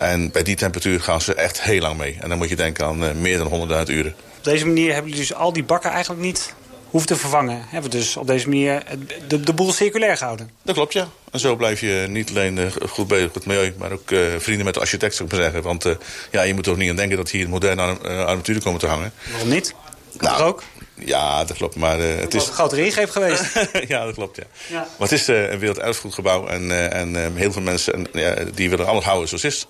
en 0.00 0.30
bij 0.30 0.42
die 0.42 0.56
temperatuur 0.56 1.00
gaan 1.00 1.20
ze 1.20 1.34
echt 1.34 1.62
heel 1.62 1.80
lang 1.80 1.96
mee. 1.96 2.16
En 2.20 2.28
dan 2.28 2.38
moet 2.38 2.48
je 2.48 2.56
denken 2.56 2.86
aan 2.86 3.04
uh, 3.04 3.12
meer 3.12 3.38
dan 3.38 3.68
100.000 3.68 3.92
uren. 3.92 4.14
Op 4.38 4.44
deze 4.44 4.66
manier 4.66 4.92
hebben 4.92 5.10
jullie 5.10 5.26
dus 5.26 5.36
al 5.36 5.52
die 5.52 5.64
bakken 5.64 5.90
eigenlijk 5.90 6.22
niet 6.22 6.54
hoeven 6.90 7.08
te 7.08 7.16
vervangen. 7.16 7.64
Hebben 7.68 7.90
we 7.90 7.96
dus 7.96 8.16
op 8.16 8.26
deze 8.26 8.48
manier 8.48 8.82
de, 9.28 9.40
de 9.40 9.52
boel 9.52 9.72
circulair 9.72 10.16
gehouden. 10.16 10.50
Dat 10.62 10.74
klopt, 10.74 10.92
ja. 10.92 11.08
En 11.30 11.40
zo 11.40 11.56
blijf 11.56 11.80
je 11.80 12.06
niet 12.08 12.30
alleen 12.30 12.56
uh, 12.56 12.66
goed 12.88 13.08
bezig 13.08 13.24
met 13.24 13.34
het 13.34 13.46
milieu... 13.46 13.74
maar 13.78 13.92
ook 13.92 14.10
uh, 14.10 14.20
vrienden 14.38 14.64
met 14.64 14.74
de 14.74 14.80
architect, 14.80 15.14
zou 15.14 15.28
ik 15.28 15.34
maar 15.34 15.44
zeggen. 15.44 15.62
Want 15.62 15.86
ja, 16.30 16.42
je 16.42 16.54
moet 16.54 16.66
er 16.66 16.72
ook 16.72 16.78
niet 16.78 16.90
aan 16.90 16.96
denken 16.96 17.16
dat 17.16 17.30
hier 17.30 17.48
moderne 17.48 17.82
armaturen 18.26 18.62
komen 18.62 18.80
te 18.80 18.86
hangen. 18.86 19.12
Waarom 19.30 19.48
niet? 19.48 19.74
Kan 20.16 20.30
nou, 20.30 20.42
ook? 20.42 20.62
Ja, 21.04 21.44
dat 21.44 21.56
klopt. 21.56 21.76
Maar, 21.76 22.00
uh, 22.00 22.20
het 22.20 22.34
is 22.34 22.46
een 22.46 22.52
grote 22.52 22.84
ingreep 22.84 23.10
geweest. 23.10 23.44
ja, 23.88 24.04
dat 24.04 24.14
klopt. 24.14 24.36
Ja. 24.36 24.44
ja. 24.68 24.78
Maar 24.78 25.08
het 25.08 25.12
is 25.12 25.28
uh, 25.28 25.50
een 25.50 25.58
werelderfgoedgebouw 25.58 26.46
en, 26.46 26.62
uh, 26.62 26.94
en 26.94 27.36
heel 27.36 27.52
veel 27.52 27.62
mensen 27.62 27.94
en, 27.94 28.06
ja, 28.12 28.34
die 28.54 28.70
willen 28.70 28.86
alles 28.86 29.04
houden 29.04 29.28
zoals 29.28 29.42
het 29.42 29.52
is. 29.52 29.66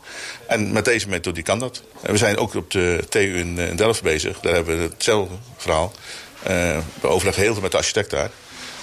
En 0.46 0.72
met 0.72 0.84
deze 0.84 1.08
methode 1.08 1.42
kan 1.42 1.58
dat. 1.58 1.82
En 2.02 2.12
we 2.12 2.18
zijn 2.18 2.36
ook 2.36 2.54
op 2.54 2.70
de 2.70 3.04
TU 3.08 3.36
in, 3.36 3.58
in 3.58 3.76
Delft 3.76 4.02
bezig. 4.02 4.40
Daar 4.40 4.54
hebben 4.54 4.76
we 4.76 4.82
hetzelfde 4.82 5.34
verhaal. 5.56 5.92
we 7.00 7.08
overleggen 7.08 7.42
heel 7.42 7.52
veel 7.52 7.62
met 7.62 7.70
de 7.70 7.76
architect 7.76 8.10
daar. 8.10 8.30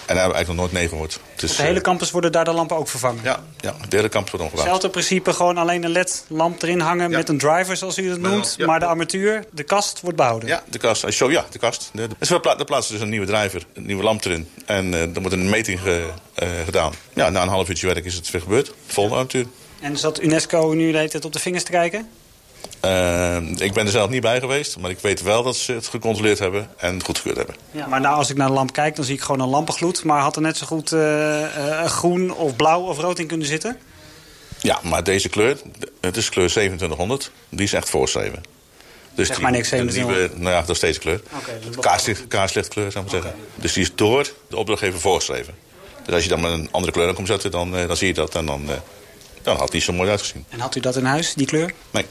En 0.07 0.15
daar 0.15 0.23
hebben 0.23 0.41
we 0.41 0.45
eigenlijk 0.45 0.47
nog 0.47 0.55
nooit 0.57 0.71
nee 0.71 0.87
gehoord. 0.87 1.19
Dus, 1.35 1.55
de 1.55 1.63
hele 1.63 1.81
campus 1.81 2.11
worden 2.11 2.31
daar 2.31 2.45
de 2.45 2.51
lampen 2.51 2.77
ook 2.77 2.87
vervangen? 2.87 3.23
Ja, 3.23 3.43
ja 3.59 3.75
de 3.89 3.95
hele 3.95 4.09
campus 4.09 4.31
wordt 4.31 4.45
omgebouwd. 4.45 4.53
Hetzelfde 4.53 4.89
principe, 4.89 5.33
gewoon 5.33 5.57
alleen 5.57 5.83
een 5.83 5.89
LED-lamp 5.89 6.61
erin 6.61 6.79
hangen 6.79 7.09
ja. 7.09 7.17
met 7.17 7.29
een 7.29 7.37
driver, 7.37 7.77
zoals 7.77 7.97
u 7.97 8.09
het 8.09 8.19
noemt. 8.19 8.55
Ja. 8.57 8.65
Maar 8.65 8.79
de 8.79 8.85
armatuur, 8.85 9.45
de 9.51 9.63
kast, 9.63 10.01
wordt 10.01 10.17
behouden? 10.17 10.49
Ja, 10.49 10.63
de 10.69 10.77
kast. 10.77 11.13
Zo, 11.13 11.31
ja, 11.31 11.45
de 11.51 11.59
kast. 11.59 11.89
De, 11.93 12.07
dus 12.19 12.29
we 12.29 12.39
plaatsen 12.65 12.93
dus 12.93 13.01
een 13.01 13.09
nieuwe 13.09 13.25
driver, 13.25 13.65
een 13.73 13.85
nieuwe 13.85 14.03
lamp 14.03 14.25
erin. 14.25 14.49
En 14.65 14.85
uh, 14.85 14.91
dan 14.99 15.21
wordt 15.21 15.31
een 15.31 15.49
meting 15.49 15.79
ge, 15.79 16.09
uh, 16.43 16.49
gedaan. 16.65 16.93
Ja, 17.13 17.29
na 17.29 17.41
een 17.41 17.47
half 17.47 17.69
uurtje 17.69 17.87
werk 17.87 18.05
is 18.05 18.15
het 18.15 18.31
weer 18.31 18.41
gebeurd. 18.41 18.73
Vol 18.85 19.11
armatuur. 19.11 19.45
En 19.79 19.97
zat 19.97 20.21
UNESCO 20.21 20.73
nu 20.73 20.91
de 20.91 20.97
hele 20.97 21.09
tijd 21.09 21.25
op 21.25 21.33
de 21.33 21.39
vingers 21.39 21.63
te 21.63 21.71
kijken? 21.71 22.09
Uh, 22.85 23.37
ik 23.57 23.73
ben 23.73 23.85
er 23.85 23.91
zelf 23.91 24.09
niet 24.09 24.21
bij 24.21 24.39
geweest, 24.39 24.77
maar 24.77 24.89
ik 24.89 24.99
weet 24.99 25.21
wel 25.21 25.43
dat 25.43 25.55
ze 25.55 25.73
het 25.73 25.87
gecontroleerd 25.87 26.39
hebben 26.39 26.69
en 26.77 27.03
goedgekeurd 27.03 27.37
hebben. 27.37 27.55
Ja, 27.71 27.87
maar 27.87 28.01
nou, 28.01 28.15
als 28.15 28.29
ik 28.29 28.37
naar 28.37 28.47
de 28.47 28.53
lamp 28.53 28.73
kijk, 28.73 28.95
dan 28.95 29.05
zie 29.05 29.15
ik 29.15 29.21
gewoon 29.21 29.41
een 29.41 29.47
lampengloed. 29.47 30.03
Maar 30.03 30.21
had 30.21 30.35
er 30.35 30.41
net 30.41 30.57
zo 30.57 30.65
goed 30.65 30.91
uh, 30.91 30.99
uh, 31.57 31.85
groen 31.85 32.33
of 32.33 32.55
blauw 32.55 32.81
of 32.81 32.97
rood 32.99 33.19
in 33.19 33.27
kunnen 33.27 33.47
zitten? 33.47 33.77
Ja, 34.59 34.79
maar 34.83 35.03
deze 35.03 35.29
kleur, 35.29 35.57
het 36.01 36.17
is 36.17 36.29
kleur 36.29 36.49
2700, 36.49 37.31
die 37.49 37.65
is 37.65 37.73
echt 37.73 37.89
voorschreven. 37.89 38.43
Dus 39.15 39.27
zeg 39.27 39.35
die, 39.35 39.45
maar 39.45 39.53
niks, 39.53 39.67
2700. 39.67 40.39
nou 40.39 40.55
ja, 40.55 40.61
dat 40.61 40.75
is 40.75 40.79
deze 40.79 40.99
kleur. 40.99 41.21
Okay, 41.41 41.59
dus 41.67 41.75
Kaarslicht, 41.75 42.27
kaarslichtkleur, 42.27 42.91
zou 42.91 43.05
ik 43.05 43.11
maar 43.11 43.19
okay. 43.21 43.31
zeggen. 43.31 43.51
Dus 43.61 43.73
die 43.73 43.83
is 43.83 43.91
door 43.95 44.27
de 44.49 44.57
opdrachtgever 44.57 44.99
voorgeschreven. 44.99 45.53
Dus 46.05 46.13
als 46.13 46.23
je 46.23 46.29
dan 46.29 46.41
met 46.41 46.51
een 46.51 46.67
andere 46.71 46.91
kleur 46.93 47.07
aan 47.07 47.13
komt 47.13 47.27
zetten, 47.27 47.51
dan, 47.51 47.71
dan 47.71 47.97
zie 47.97 48.07
je 48.07 48.13
dat. 48.13 48.35
En 48.35 48.45
dan, 48.45 48.69
dan 49.41 49.57
had 49.57 49.71
die 49.71 49.81
zo 49.81 49.93
mooi 49.93 50.09
uitgezien. 50.09 50.45
En 50.49 50.59
had 50.59 50.75
u 50.75 50.79
dat 50.79 50.95
in 50.95 51.05
huis, 51.05 51.33
die 51.33 51.45
kleur? 51.45 51.73
Nee. 51.91 52.05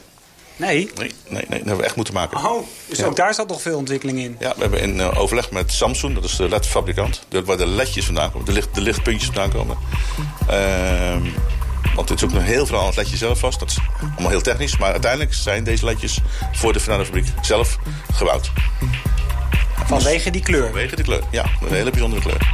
Nee? 0.57 0.91
Nee, 0.95 0.95
nee, 0.95 1.11
nee, 1.29 1.43
dat 1.47 1.57
hebben 1.57 1.77
we 1.77 1.83
echt 1.83 1.95
moeten 1.95 2.13
maken. 2.13 2.37
Oh, 2.37 2.67
dus 2.85 2.97
ja. 2.97 3.05
ook 3.05 3.15
daar 3.15 3.33
zat 3.33 3.47
nog 3.47 3.61
veel 3.61 3.77
ontwikkeling 3.77 4.19
in? 4.19 4.35
Ja, 4.39 4.53
we 4.55 4.61
hebben 4.61 4.81
in 4.81 4.95
uh, 4.95 5.19
overleg 5.19 5.51
met 5.51 5.71
Samsung, 5.71 6.15
dat 6.15 6.23
is 6.23 6.35
de 6.35 6.49
ledfabrikant... 6.49 7.25
waar 7.45 7.57
de 7.57 7.67
ledjes 7.67 8.05
vandaan 8.05 8.31
komen, 8.31 8.45
de, 8.45 8.51
licht, 8.51 8.75
de 8.75 8.81
lichtpuntjes 8.81 9.25
vandaan 9.25 9.51
komen. 9.51 9.77
Uh, 10.49 11.15
want 11.95 12.09
het 12.09 12.17
is 12.17 12.25
ook 12.25 12.33
nog 12.33 12.43
heel 12.43 12.65
veel 12.65 12.79
aan 12.79 12.85
het 12.85 12.95
ledje 12.95 13.17
zelf 13.17 13.39
vast. 13.39 13.59
Dat 13.59 13.69
is 13.69 13.77
allemaal 14.13 14.29
heel 14.29 14.41
technisch. 14.41 14.77
Maar 14.77 14.91
uiteindelijk 14.91 15.33
zijn 15.33 15.63
deze 15.63 15.85
ledjes 15.85 16.19
voor 16.51 16.73
de 16.73 16.79
fabriek 16.79 17.27
zelf 17.41 17.77
gebouwd. 18.13 18.51
Vanwege 19.85 20.31
die 20.31 20.41
kleur? 20.41 20.63
Vanwege 20.63 20.95
die 20.95 21.05
kleur, 21.05 21.23
ja. 21.31 21.45
Een 21.61 21.73
hele 21.73 21.89
bijzondere 21.89 22.21
kleur. 22.21 22.53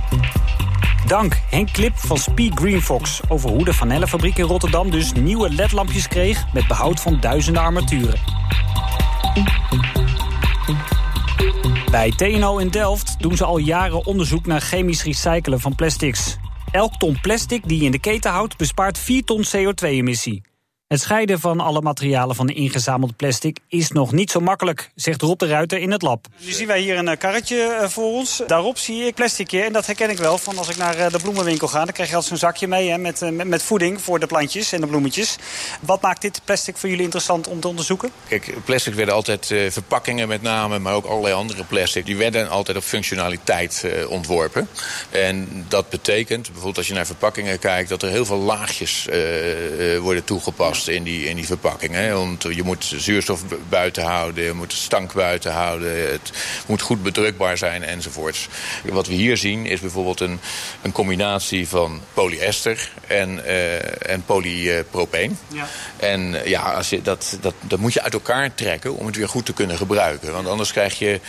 Dank 1.07 1.41
Henk 1.50 1.74
Klip 1.74 1.93
van 1.95 2.17
Speak 2.17 2.60
Green 2.60 2.81
Fox 2.81 3.22
over 3.27 3.50
hoe 3.50 3.65
de 3.65 3.74
Vanellenfabriek 3.74 4.38
in 4.38 4.45
Rotterdam 4.45 4.89
dus 4.89 5.12
nieuwe 5.12 5.50
ledlampjes 5.50 6.07
kreeg 6.07 6.53
met 6.53 6.67
behoud 6.67 7.00
van 7.00 7.19
duizenden 7.19 7.62
armaturen. 7.62 8.19
Bij 11.91 12.12
TNO 12.12 12.57
in 12.57 12.69
Delft 12.69 13.15
doen 13.19 13.38
ze 13.38 13.45
al 13.45 13.57
jaren 13.57 14.05
onderzoek 14.05 14.45
naar 14.45 14.62
chemisch 14.62 15.03
recyclen 15.03 15.60
van 15.60 15.75
plastics. 15.75 16.38
Elk 16.72 16.93
ton 16.93 17.17
plastic 17.22 17.67
die 17.67 17.79
je 17.79 17.86
in 17.86 17.91
de 17.91 18.00
keten 18.00 18.31
houdt 18.31 18.57
bespaart 18.57 18.98
4 18.98 19.24
ton 19.24 19.43
CO2-emissie. 19.45 20.52
Het 20.93 21.01
scheiden 21.01 21.39
van 21.39 21.59
alle 21.59 21.81
materialen 21.81 22.35
van 22.35 22.50
ingezameld 22.50 23.15
plastic 23.15 23.59
is 23.67 23.91
nog 23.91 24.12
niet 24.12 24.31
zo 24.31 24.39
makkelijk, 24.39 24.91
zegt 24.95 25.21
Rob 25.21 25.39
de 25.39 25.47
Ruiter 25.47 25.79
in 25.79 25.91
het 25.91 26.01
lab. 26.01 26.27
Nu 26.38 26.51
zien 26.51 26.67
wij 26.67 26.81
hier 26.81 26.97
een 26.97 27.07
eh, 27.07 27.17
karretje 27.17 27.62
eh, 27.62 27.89
voor 27.89 28.03
ons. 28.03 28.41
Daarop 28.47 28.77
zie 28.77 29.05
ik 29.05 29.15
plasticje 29.15 29.62
en 29.62 29.73
dat 29.73 29.85
herken 29.85 30.09
ik 30.09 30.17
wel 30.17 30.38
van 30.38 30.57
als 30.57 30.69
ik 30.69 30.77
naar 30.77 30.97
eh, 30.97 31.12
de 31.12 31.19
bloemenwinkel 31.19 31.67
ga. 31.67 31.83
Dan 31.83 31.93
krijg 31.93 32.09
je 32.09 32.15
altijd 32.15 32.39
zo'n 32.39 32.50
zakje 32.50 32.67
mee 32.67 32.89
hè, 32.89 32.97
met, 32.97 33.19
met, 33.31 33.47
met 33.47 33.63
voeding 33.63 34.01
voor 34.01 34.19
de 34.19 34.25
plantjes 34.25 34.71
en 34.71 34.81
de 34.81 34.88
bloemetjes. 34.88 35.38
Wat 35.79 36.01
maakt 36.01 36.21
dit 36.21 36.41
plastic 36.45 36.77
voor 36.77 36.89
jullie 36.89 37.03
interessant 37.03 37.47
om 37.47 37.59
te 37.59 37.67
onderzoeken? 37.67 38.12
Kijk, 38.27 38.53
plastic 38.65 38.93
werden 38.93 39.15
altijd 39.15 39.50
uh, 39.50 39.71
verpakkingen 39.71 40.27
met 40.27 40.41
name, 40.41 40.79
maar 40.79 40.93
ook 40.93 41.05
allerlei 41.05 41.33
andere 41.33 41.63
plastic. 41.63 42.05
Die 42.05 42.17
werden 42.17 42.50
altijd 42.50 42.77
op 42.77 42.83
functionaliteit 42.83 43.83
uh, 43.85 44.09
ontworpen. 44.09 44.67
En 45.09 45.65
dat 45.67 45.89
betekent, 45.89 46.45
bijvoorbeeld 46.45 46.77
als 46.77 46.88
je 46.88 46.93
naar 46.93 47.05
verpakkingen 47.05 47.59
kijkt... 47.59 47.89
dat 47.89 48.01
er 48.01 48.09
heel 48.09 48.25
veel 48.25 48.38
laagjes 48.38 49.07
uh, 49.09 50.00
worden 50.00 50.23
toegepast 50.23 50.83
in 50.88 51.04
die, 51.04 51.25
in 51.25 51.36
die 51.36 51.46
verpakkingen. 51.46 52.13
Want 52.13 52.44
je 52.50 52.63
moet 52.63 52.94
zuurstof 52.96 53.42
buiten 53.70 54.04
houden, 54.04 54.44
je 54.44 54.54
moet 54.54 54.74
stank 54.74 55.13
buiten 55.13 55.52
houden... 55.52 56.12
het 56.12 56.32
moet 56.66 56.82
goed 56.82 57.04
bedrukbaar 57.04 57.58
zijn 57.58 57.84
enzovoorts. 57.84 58.48
Wat 58.84 59.08
we 59.08 59.13
hier 59.13 59.38
zien 59.38 59.66
is 59.66 59.80
bijvoorbeeld 59.80 60.20
een, 60.20 60.40
een 60.82 60.92
combinatie 60.92 61.68
van 61.68 62.02
polyester 62.13 62.90
en, 63.08 63.46
en 64.02 64.24
polypropeen. 64.25 65.38
Ja. 65.48 65.68
En 65.98 66.42
ja, 66.46 66.62
als 66.62 66.90
je 66.90 67.02
dat, 67.02 67.38
dat, 67.42 67.54
dat 67.62 67.80
moet 67.80 67.94
je 67.94 68.02
uit 68.02 68.13
elkaar 68.13 68.54
trekken 68.54 68.96
om 68.96 69.06
het 69.06 69.16
weer 69.16 69.30
goed 69.30 69.46
te 69.46 69.54
kunnen 69.54 69.78
gebruiken. 69.78 70.32
Want 70.32 70.48
anders 70.48 70.72
krijg 70.72 71.00
je, 71.00 71.20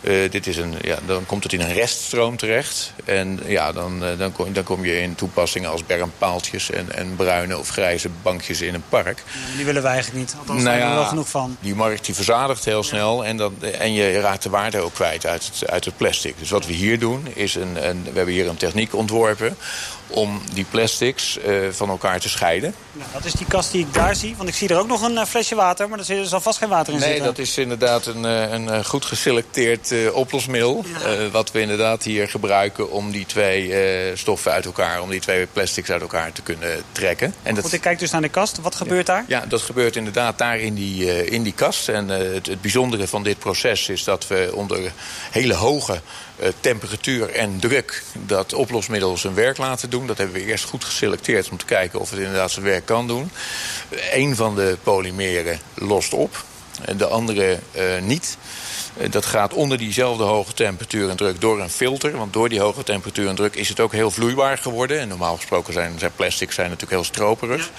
uh, 0.00 0.30
dit 0.30 0.46
is 0.46 0.56
een, 0.56 0.74
ja, 0.82 0.98
dan 1.06 1.26
komt 1.26 1.42
het 1.42 1.52
in 1.52 1.60
een 1.60 1.72
reststroom 1.72 2.36
terecht. 2.36 2.92
En 3.04 3.40
ja, 3.46 3.72
dan, 3.72 4.04
uh, 4.04 4.18
dan, 4.18 4.32
kom, 4.32 4.52
dan 4.52 4.64
kom 4.64 4.84
je 4.84 5.00
in 5.00 5.14
toepassingen 5.14 5.70
als 5.70 5.86
bermpaaltjes 5.86 6.70
en, 6.70 6.92
en 6.92 7.16
bruine 7.16 7.58
of 7.58 7.68
grijze 7.68 8.08
bankjes 8.22 8.60
in 8.60 8.74
een 8.74 8.84
park. 8.88 9.03
Die 9.56 9.64
willen 9.64 9.82
we 9.82 9.88
eigenlijk 9.88 10.18
niet, 10.18 10.34
althans 10.38 10.62
nou 10.62 10.64
daar 10.64 10.72
hebben 10.72 10.90
we 10.90 11.00
wel 11.00 11.08
genoeg 11.08 11.28
van. 11.28 11.56
Die 11.60 11.74
markt 11.74 12.04
die 12.04 12.14
verzadigt 12.14 12.64
heel 12.64 12.82
snel 12.82 13.24
en, 13.24 13.36
dan, 13.36 13.62
en 13.62 13.92
je 13.92 14.20
raakt 14.20 14.42
de 14.42 14.50
waarde 14.50 14.80
ook 14.80 14.94
kwijt 14.94 15.26
uit 15.26 15.44
het, 15.44 15.70
uit 15.70 15.84
het 15.84 15.96
plastic. 15.96 16.38
Dus 16.38 16.50
wat 16.50 16.66
we 16.66 16.72
hier 16.72 16.98
doen, 16.98 17.26
is 17.34 17.54
een, 17.54 17.88
een, 17.88 18.02
we 18.02 18.12
hebben 18.14 18.34
hier 18.34 18.48
een 18.48 18.56
techniek 18.56 18.94
ontworpen 18.94 19.56
om 20.06 20.42
die 20.52 20.64
plastics 20.70 21.38
uh, 21.38 21.70
van 21.70 21.88
elkaar 21.88 22.20
te 22.20 22.28
scheiden. 22.28 22.74
Nou, 22.92 23.08
dat 23.12 23.24
is 23.24 23.32
die 23.32 23.46
kast 23.46 23.72
die 23.72 23.80
ik 23.80 23.94
daar 23.94 24.14
zie. 24.14 24.34
Want 24.36 24.48
ik 24.48 24.54
zie 24.54 24.68
er 24.68 24.78
ook 24.78 24.86
nog 24.86 25.02
een 25.02 25.12
uh, 25.12 25.24
flesje 25.24 25.54
water, 25.54 25.88
maar 25.88 25.98
er 25.98 26.26
zal 26.26 26.40
vast 26.40 26.58
geen 26.58 26.68
water 26.68 26.92
in 26.92 26.98
nee, 26.98 27.08
zitten. 27.08 27.26
Nee, 27.26 27.34
dat 27.34 27.46
is 27.46 27.58
inderdaad 27.58 28.06
een, 28.06 28.24
uh, 28.24 28.50
een 28.50 28.84
goed 28.84 29.04
geselecteerd 29.04 30.12
oplosmiddel. 30.12 30.84
Ja. 31.02 31.30
wat 31.30 31.50
we 31.50 31.60
inderdaad 31.60 32.02
hier 32.02 32.28
gebruiken 32.28 32.90
om 32.90 33.10
die 33.10 33.26
twee 33.26 33.72
stoffen 34.16 34.52
uit 34.52 34.64
elkaar... 34.64 35.02
om 35.02 35.10
die 35.10 35.20
twee 35.20 35.46
plastics 35.46 35.90
uit 35.90 36.00
elkaar 36.00 36.32
te 36.32 36.42
kunnen 36.42 36.82
trekken. 36.92 37.34
En 37.42 37.54
dat... 37.54 37.64
Goed, 37.64 37.72
ik 37.72 37.80
kijk 37.80 37.98
dus 37.98 38.10
naar 38.10 38.20
de 38.20 38.28
kast. 38.28 38.60
Wat 38.60 38.74
gebeurt 38.74 39.06
ja. 39.06 39.14
daar? 39.14 39.24
Ja, 39.28 39.46
dat 39.46 39.62
gebeurt 39.62 39.96
inderdaad 39.96 40.38
daar 40.38 40.58
in 40.58 40.74
die, 40.74 41.26
in 41.30 41.42
die 41.42 41.52
kast. 41.52 41.88
En 41.88 42.08
het, 42.08 42.46
het 42.46 42.60
bijzondere 42.60 43.08
van 43.08 43.22
dit 43.22 43.38
proces 43.38 43.88
is 43.88 44.04
dat 44.04 44.26
we 44.26 44.50
onder 44.54 44.92
hele 45.30 45.54
hoge 45.54 46.00
uh, 46.40 46.48
temperatuur 46.60 47.30
en 47.30 47.58
druk 47.58 48.02
dat 48.26 48.52
oplosmiddel 48.52 49.16
zijn 49.16 49.34
werk 49.34 49.58
laten 49.58 49.90
doen. 49.98 50.06
Dat 50.06 50.18
hebben 50.18 50.36
we 50.36 50.44
eerst 50.44 50.64
goed 50.64 50.84
geselecteerd 50.84 51.48
om 51.50 51.56
te 51.56 51.64
kijken 51.64 52.00
of 52.00 52.10
het 52.10 52.18
inderdaad 52.18 52.50
zijn 52.50 52.64
werk 52.64 52.86
kan 52.86 53.06
doen. 53.06 53.30
Eén 54.12 54.36
van 54.36 54.54
de 54.54 54.76
polymeren 54.82 55.60
lost 55.74 56.12
op 56.12 56.44
en 56.84 56.96
de 56.96 57.06
andere 57.06 57.58
uh, 57.76 58.00
niet. 58.00 58.36
Dat 59.10 59.26
gaat 59.26 59.54
onder 59.54 59.78
diezelfde 59.78 60.24
hoge 60.24 60.52
temperatuur 60.52 61.08
en 61.10 61.16
druk 61.16 61.40
door 61.40 61.60
een 61.60 61.70
filter. 61.70 62.16
Want 62.16 62.32
door 62.32 62.48
die 62.48 62.60
hoge 62.60 62.82
temperatuur 62.82 63.28
en 63.28 63.34
druk 63.34 63.54
is 63.54 63.68
het 63.68 63.80
ook 63.80 63.92
heel 63.92 64.10
vloeibaar 64.10 64.58
geworden. 64.58 65.00
En 65.00 65.08
normaal 65.08 65.36
gesproken 65.36 65.72
zijn, 65.72 65.98
zijn 65.98 66.12
plastics 66.16 66.54
zijn 66.54 66.70
natuurlijk 66.70 67.00
heel 67.00 67.10
stroperig. 67.10 67.70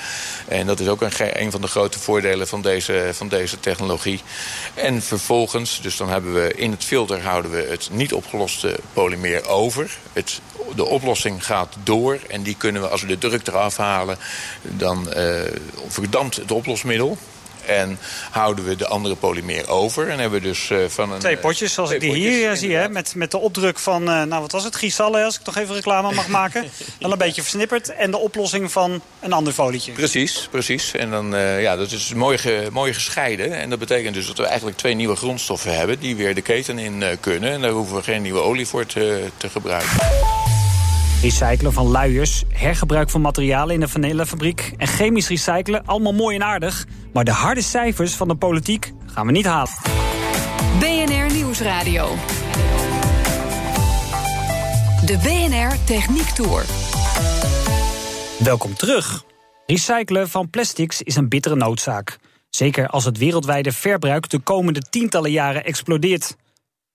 En 0.48 0.68
dat 0.68 0.80
is 0.80 0.88
ook 0.88 1.02
een, 1.02 1.42
een 1.42 1.52
van 1.52 1.62
de 1.62 1.68
grote 1.68 2.00
voordelen 2.00 2.48
van 2.48 2.62
deze, 2.62 3.10
van 3.14 3.28
deze 3.28 3.60
technologie. 3.60 4.22
En 4.74 5.02
vervolgens, 5.02 5.82
dus 5.82 5.98
dan 5.98 6.10
hebben 6.10 6.34
we 6.34 6.54
in 6.54 6.72
het 6.72 6.84
filter 6.84 7.22
houden 7.22 7.52
we 7.52 7.68
het 7.70 7.90
niet 7.92 8.14
opgeloste 8.14 8.80
polymeer 8.94 9.48
over. 9.48 9.98
Het, 10.14 10.42
de 10.76 10.86
oplossing 10.86 11.46
gaat 11.46 11.76
door 11.84 12.20
en 12.28 12.44
die 12.44 12.56
kunnen 12.58 12.82
we, 12.82 12.88
als 12.88 13.02
we 13.02 13.08
de 13.08 13.18
druk 13.18 13.48
eraf 13.48 13.78
halen... 13.78 14.18
dan 14.62 15.08
uh, 15.18 15.42
verdampt 15.88 16.36
het 16.36 16.52
oplosmiddel. 16.52 17.18
En 17.66 18.00
houden 18.32 18.66
we 18.66 18.76
de 18.76 18.88
andere 18.88 19.16
polymeer 19.16 19.70
over. 19.70 20.10
En 20.10 20.20
hebben 20.20 20.42
we 20.42 20.48
dus 20.48 20.70
uh, 20.70 20.86
van 20.88 21.12
een... 21.12 21.20
Twee 21.20 21.38
potjes, 21.38 21.74
zoals 21.74 21.90
twee 21.90 22.02
ik 22.02 22.08
die 22.08 22.16
potjes, 22.16 22.38
hier 22.38 22.52
uh, 22.52 22.58
zie. 22.58 22.76
Hè, 22.76 22.90
met, 22.90 23.16
met 23.16 23.32
de 23.32 23.38
opdruk 23.38 23.80
van, 23.80 24.04
nou 24.04 24.42
wat 24.42 24.52
was 24.52 24.64
het, 24.64 24.76
Gisalle, 24.76 25.24
als 25.24 25.36
ik 25.36 25.42
toch 25.42 25.58
even 25.58 25.76
reclame 25.76 26.14
mag 26.14 26.28
maken. 26.28 26.66
Dan 27.00 27.12
een 27.12 27.18
beetje 27.18 27.42
versnipperd. 27.42 27.90
En 27.90 28.12
de 28.12 28.18
oplossing 28.18 28.72
van 28.72 29.02
een 29.20 29.34
ander 29.34 29.54
folietje. 29.54 29.92
Precies, 29.92 30.48
precies. 30.52 30.92
En 30.92 31.10
dan, 31.10 31.30
ja, 31.60 31.76
dat 31.76 31.92
is 31.92 32.14
mooi, 32.14 32.38
ge, 32.38 32.68
mooi 32.72 32.94
gescheiden. 32.94 33.54
En 33.54 33.70
dat 33.70 33.80
betekent 33.80 34.14
dus 34.14 34.28
dat 34.28 34.38
we 34.38 34.46
eigenlijk 34.46 34.78
twee 34.78 34.94
nieuwe 34.94 35.16
grondstoffen 35.16 35.78
hebben... 35.78 36.00
die 36.00 36.16
weer 36.16 36.36
de 36.36 36.42
keten 36.42 36.80
in 36.80 37.04
kunnen. 37.20 37.52
En 37.52 37.62
daar 37.62 37.72
hoeven 37.72 37.96
we 37.96 38.04
geen 38.04 38.22
nieuwe 38.22 38.42
olie 38.42 38.68
voor 38.68 38.86
te, 38.86 39.30
te 39.38 39.50
gebruiken. 39.50 40.55
Recyclen 41.26 41.74
van 41.74 41.88
luiers, 41.88 42.44
hergebruik 42.50 43.10
van 43.10 43.22
materialen 43.22 43.74
in 43.74 43.80
de 43.80 43.88
vanillefabriek... 43.88 44.74
en 44.78 44.88
chemisch 44.88 45.28
recyclen, 45.28 45.86
allemaal 45.86 46.14
mooi 46.14 46.36
en 46.36 46.44
aardig. 46.44 46.86
Maar 47.14 47.24
de 47.24 47.32
harde 47.32 47.62
cijfers 47.62 48.14
van 48.14 48.28
de 48.28 48.36
politiek 48.36 48.94
gaan 49.06 49.26
we 49.26 49.32
niet 49.32 49.46
halen. 49.46 49.74
BNR 50.80 51.34
Nieuwsradio. 51.34 52.08
De 55.06 55.18
BNR 55.24 55.84
Techniek 55.86 56.30
Tour. 56.30 56.66
Welkom 58.40 58.76
terug. 58.76 59.24
Recyclen 59.66 60.30
van 60.30 60.50
plastics 60.50 61.02
is 61.02 61.16
een 61.16 61.30
bittere 61.30 61.56
noodzaak. 61.56 62.18
Zeker 62.50 62.88
als 62.88 63.06
het 63.06 63.18
wereldwijde 63.18 63.72
verbruik 63.72 64.30
de 64.30 64.40
komende 64.40 64.82
tientallen 64.90 65.32
jaren 65.32 65.64
explodeert. 65.64 66.36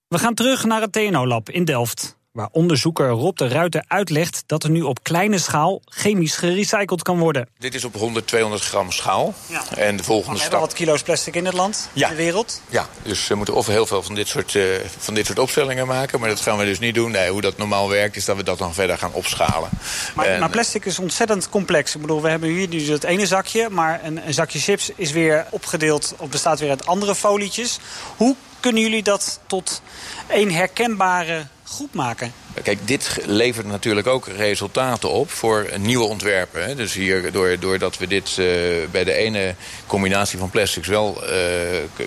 We 0.08 0.18
gaan 0.18 0.34
terug 0.34 0.64
naar 0.64 0.80
het 0.80 0.92
TNO-lab 0.92 1.50
in 1.50 1.64
Delft 1.64 2.18
waar 2.32 2.48
onderzoeker 2.52 3.08
Rob 3.08 3.36
de 3.36 3.48
Ruiter 3.48 3.84
uitlegt 3.88 4.42
dat 4.46 4.64
er 4.64 4.70
nu 4.70 4.82
op 4.82 5.02
kleine 5.02 5.38
schaal 5.38 5.82
chemisch 5.84 6.36
gerecycled 6.36 7.02
kan 7.02 7.18
worden. 7.18 7.48
Dit 7.58 7.74
is 7.74 7.84
op 7.84 7.94
100, 7.94 8.26
200 8.26 8.62
gram 8.62 8.92
schaal. 8.92 9.34
Ja. 9.46 9.62
En 9.76 9.96
de 9.96 10.02
volgende 10.02 10.32
we 10.32 10.38
stap. 10.38 10.50
hebben 10.50 10.68
wat 10.68 10.78
kilo's 10.78 11.02
plastic 11.02 11.34
in 11.34 11.44
het 11.44 11.54
land, 11.54 11.88
ja. 11.92 12.08
in 12.08 12.16
de 12.16 12.22
wereld. 12.22 12.62
Ja, 12.68 12.88
dus 13.02 13.28
we 13.28 13.34
moeten 13.34 13.54
of 13.54 13.66
heel 13.66 13.86
veel 13.86 14.02
van 14.02 14.14
dit, 14.14 14.28
soort, 14.28 14.54
uh, 14.54 14.64
van 14.98 15.14
dit 15.14 15.26
soort 15.26 15.38
opstellingen 15.38 15.86
maken. 15.86 16.20
Maar 16.20 16.28
dat 16.28 16.40
gaan 16.40 16.58
we 16.58 16.64
dus 16.64 16.78
niet 16.78 16.94
doen. 16.94 17.10
Nee, 17.10 17.30
hoe 17.30 17.40
dat 17.40 17.56
normaal 17.56 17.88
werkt 17.88 18.16
is 18.16 18.24
dat 18.24 18.36
we 18.36 18.42
dat 18.42 18.58
dan 18.58 18.74
verder 18.74 18.98
gaan 18.98 19.12
opschalen. 19.12 19.70
Maar, 20.14 20.26
en, 20.26 20.40
maar 20.40 20.50
plastic 20.50 20.84
is 20.84 20.98
ontzettend 20.98 21.48
complex. 21.48 21.94
Ik 21.94 22.00
bedoel, 22.00 22.22
we 22.22 22.28
hebben 22.28 22.48
hier 22.48 22.70
dus 22.70 22.86
het 22.86 23.04
ene 23.04 23.26
zakje. 23.26 23.68
Maar 23.70 24.04
een, 24.04 24.26
een 24.26 24.34
zakje 24.34 24.58
chips 24.58 24.90
is 24.94 25.12
weer 25.12 25.46
opgedeeld 25.50 26.14
of 26.16 26.28
bestaat 26.28 26.60
weer 26.60 26.70
uit 26.70 26.86
andere 26.86 27.14
folietjes. 27.14 27.78
Hoe 28.16 28.36
kunnen 28.60 28.82
jullie 28.82 29.02
dat 29.02 29.40
tot 29.46 29.82
één 30.26 30.50
herkenbare 30.50 31.46
groep 31.70 31.94
maken? 31.94 32.32
Kijk, 32.62 32.78
dit 32.86 33.18
levert 33.24 33.66
natuurlijk 33.66 34.06
ook 34.06 34.26
resultaten 34.26 35.10
op 35.10 35.30
voor 35.30 35.70
nieuwe 35.78 36.04
ontwerpen. 36.04 36.64
Hè. 36.64 36.74
Dus 36.74 36.94
hier, 36.94 37.32
door, 37.32 37.58
doordat 37.58 37.98
we 37.98 38.06
dit 38.06 38.36
uh, 38.38 38.46
bij 38.90 39.04
de 39.04 39.12
ene 39.12 39.54
combinatie 39.86 40.38
van 40.38 40.50
plastics 40.50 40.88
wel 40.88 41.22
uh, 41.22 41.30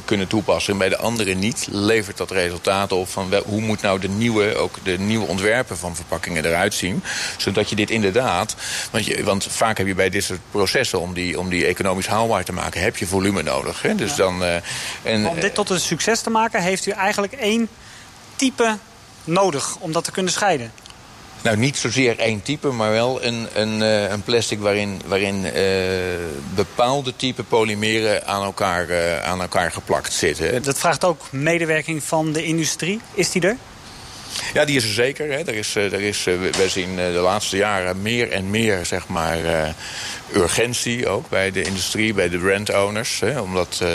kunnen 0.05 0.27
toepassen... 0.27 0.73
en 0.73 0.79
bij 0.79 0.89
de 0.89 0.97
andere 0.97 1.33
niet, 1.33 1.67
levert 1.71 2.17
dat 2.17 2.31
resultaten 2.31 2.97
op 2.97 3.09
van 3.09 3.29
wel, 3.29 3.43
hoe 3.45 3.61
moet 3.61 3.81
nou 3.81 3.99
de 3.99 4.09
nieuwe, 4.09 4.55
ook 4.55 4.75
de 4.83 4.99
nieuwe 4.99 5.27
ontwerpen 5.27 5.77
van 5.77 5.95
verpakkingen 5.95 6.45
eruit 6.45 6.73
zien. 6.73 7.03
Zodat 7.37 7.69
je 7.69 7.75
dit 7.75 7.89
inderdaad... 7.89 8.55
Want, 8.91 9.05
je, 9.05 9.23
want 9.23 9.47
vaak 9.49 9.77
heb 9.77 9.87
je 9.87 9.95
bij 9.95 10.09
dit 10.09 10.23
soort 10.23 10.39
processen, 10.51 10.99
om 10.99 11.13
die, 11.13 11.39
om 11.39 11.49
die 11.49 11.65
economisch 11.65 12.07
haalbaar 12.07 12.43
te 12.43 12.53
maken... 12.53 12.81
heb 12.81 12.97
je 12.97 13.07
volume 13.07 13.43
nodig. 13.43 13.81
Hè. 13.81 13.95
Dus 13.95 14.09
ja. 14.09 14.15
dan, 14.15 14.43
uh, 14.43 14.55
en, 15.03 15.27
om 15.27 15.39
dit 15.39 15.53
tot 15.53 15.69
een 15.69 15.79
succes 15.79 16.21
te 16.21 16.29
maken, 16.29 16.61
heeft 16.61 16.85
u 16.85 16.91
eigenlijk 16.91 17.33
één 17.33 17.67
type 18.35 18.77
nodig 19.23 19.75
om 19.79 19.91
dat 19.91 20.03
te 20.03 20.11
kunnen 20.11 20.31
scheiden? 20.31 20.71
Nou, 21.43 21.57
niet 21.57 21.77
zozeer 21.77 22.19
één 22.19 22.41
type, 22.41 22.67
maar 22.67 22.91
wel 22.91 23.23
een, 23.23 23.47
een, 23.53 23.79
uh, 23.79 24.09
een 24.09 24.23
plastic 24.23 24.59
waarin, 24.59 25.01
waarin 25.05 25.45
uh, 25.45 25.51
bepaalde 26.55 27.15
type 27.15 27.43
polymeren 27.43 28.27
aan 28.27 28.43
elkaar, 28.43 28.89
uh, 28.89 29.23
aan 29.23 29.41
elkaar 29.41 29.71
geplakt 29.71 30.13
zitten. 30.13 30.63
Dat 30.63 30.79
vraagt 30.79 31.03
ook 31.03 31.31
medewerking 31.31 32.03
van 32.03 32.31
de 32.31 32.43
industrie. 32.43 33.01
Is 33.13 33.31
die 33.31 33.41
er? 33.41 33.57
Ja, 34.53 34.65
die 34.65 34.75
is 34.75 34.83
er 34.83 34.93
zeker. 34.93 35.31
Hè. 35.31 35.37
Er 35.37 35.55
is, 35.55 35.75
er 35.75 36.01
is, 36.01 36.23
we 36.23 36.65
zien 36.67 36.95
de 36.95 37.19
laatste 37.23 37.57
jaren 37.57 38.01
meer 38.01 38.31
en 38.31 38.49
meer 38.49 38.85
zeg 38.85 39.07
maar, 39.07 39.37
urgentie 40.35 41.07
ook 41.07 41.29
bij 41.29 41.51
de 41.51 41.61
industrie, 41.61 42.13
bij 42.13 42.29
de 42.29 42.37
brand 42.37 42.69
owners. 42.69 43.19
Hè, 43.19 43.39
omdat 43.39 43.79
uh, 43.83 43.89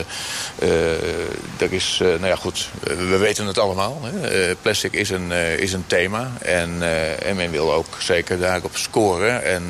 uh, 0.63 0.93
er 1.59 1.73
is, 1.73 1.99
uh, 2.03 2.09
nou 2.09 2.27
ja 2.27 2.37
goed, 2.37 2.69
we 2.83 3.17
weten 3.17 3.47
het 3.47 3.59
allemaal. 3.59 4.01
Hè. 4.03 4.55
plastic 4.55 4.93
is 4.93 5.11
een, 5.11 5.31
is 5.59 5.73
een 5.73 5.87
thema 5.87 6.33
en, 6.43 6.83
en 7.23 7.37
men 7.37 7.51
wil 7.51 7.73
ook 7.73 7.87
zeker 7.99 8.39
daarop 8.39 8.77
scoren. 8.77 9.45
En, 9.45 9.63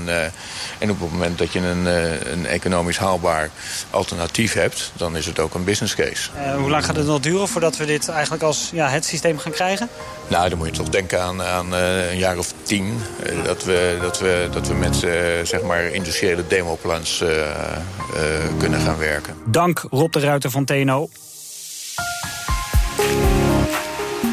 en 0.78 0.90
op 0.90 1.00
het 1.00 1.10
moment 1.12 1.38
dat 1.38 1.52
je 1.52 1.58
een, 1.58 1.86
een 2.32 2.46
economisch 2.46 2.98
haalbaar 2.98 3.50
alternatief 3.90 4.52
hebt, 4.52 4.92
dan 4.96 5.16
is 5.16 5.26
het 5.26 5.38
ook 5.38 5.54
een 5.54 5.64
business 5.64 5.94
case. 5.94 6.30
hoe 6.56 6.70
lang 6.70 6.84
gaat 6.84 6.96
het 6.96 7.06
nog 7.06 7.20
duren 7.20 7.48
voordat 7.48 7.76
we 7.76 7.84
dit 7.84 8.08
eigenlijk 8.08 8.42
als 8.42 8.70
ja, 8.72 8.88
het 8.88 9.04
systeem 9.04 9.38
gaan 9.38 9.52
krijgen? 9.52 9.88
Nou, 10.28 10.48
dan 10.48 10.58
moet 10.58 10.66
je 10.66 10.72
toch 10.72 10.88
denken 10.88 11.22
aan, 11.22 11.42
aan 11.42 11.72
een 11.72 12.18
jaar 12.18 12.38
of 12.38 12.52
tien. 12.62 13.00
dat, 13.44 13.64
we, 13.64 13.98
dat, 14.00 14.18
we, 14.18 14.48
dat 14.52 14.68
we 14.68 14.74
met 14.74 14.96
zeg 15.42 15.62
maar 15.62 15.84
industriële 15.84 16.46
demoplans 16.58 17.24
kunnen 18.58 18.80
gaan 18.80 18.98
werken. 18.98 19.34
Dank 19.44 19.86
Rob 19.90 20.12
de 20.12 20.20
Ruiter 20.20 20.50
van 20.50 20.64
TNO. 20.64 21.08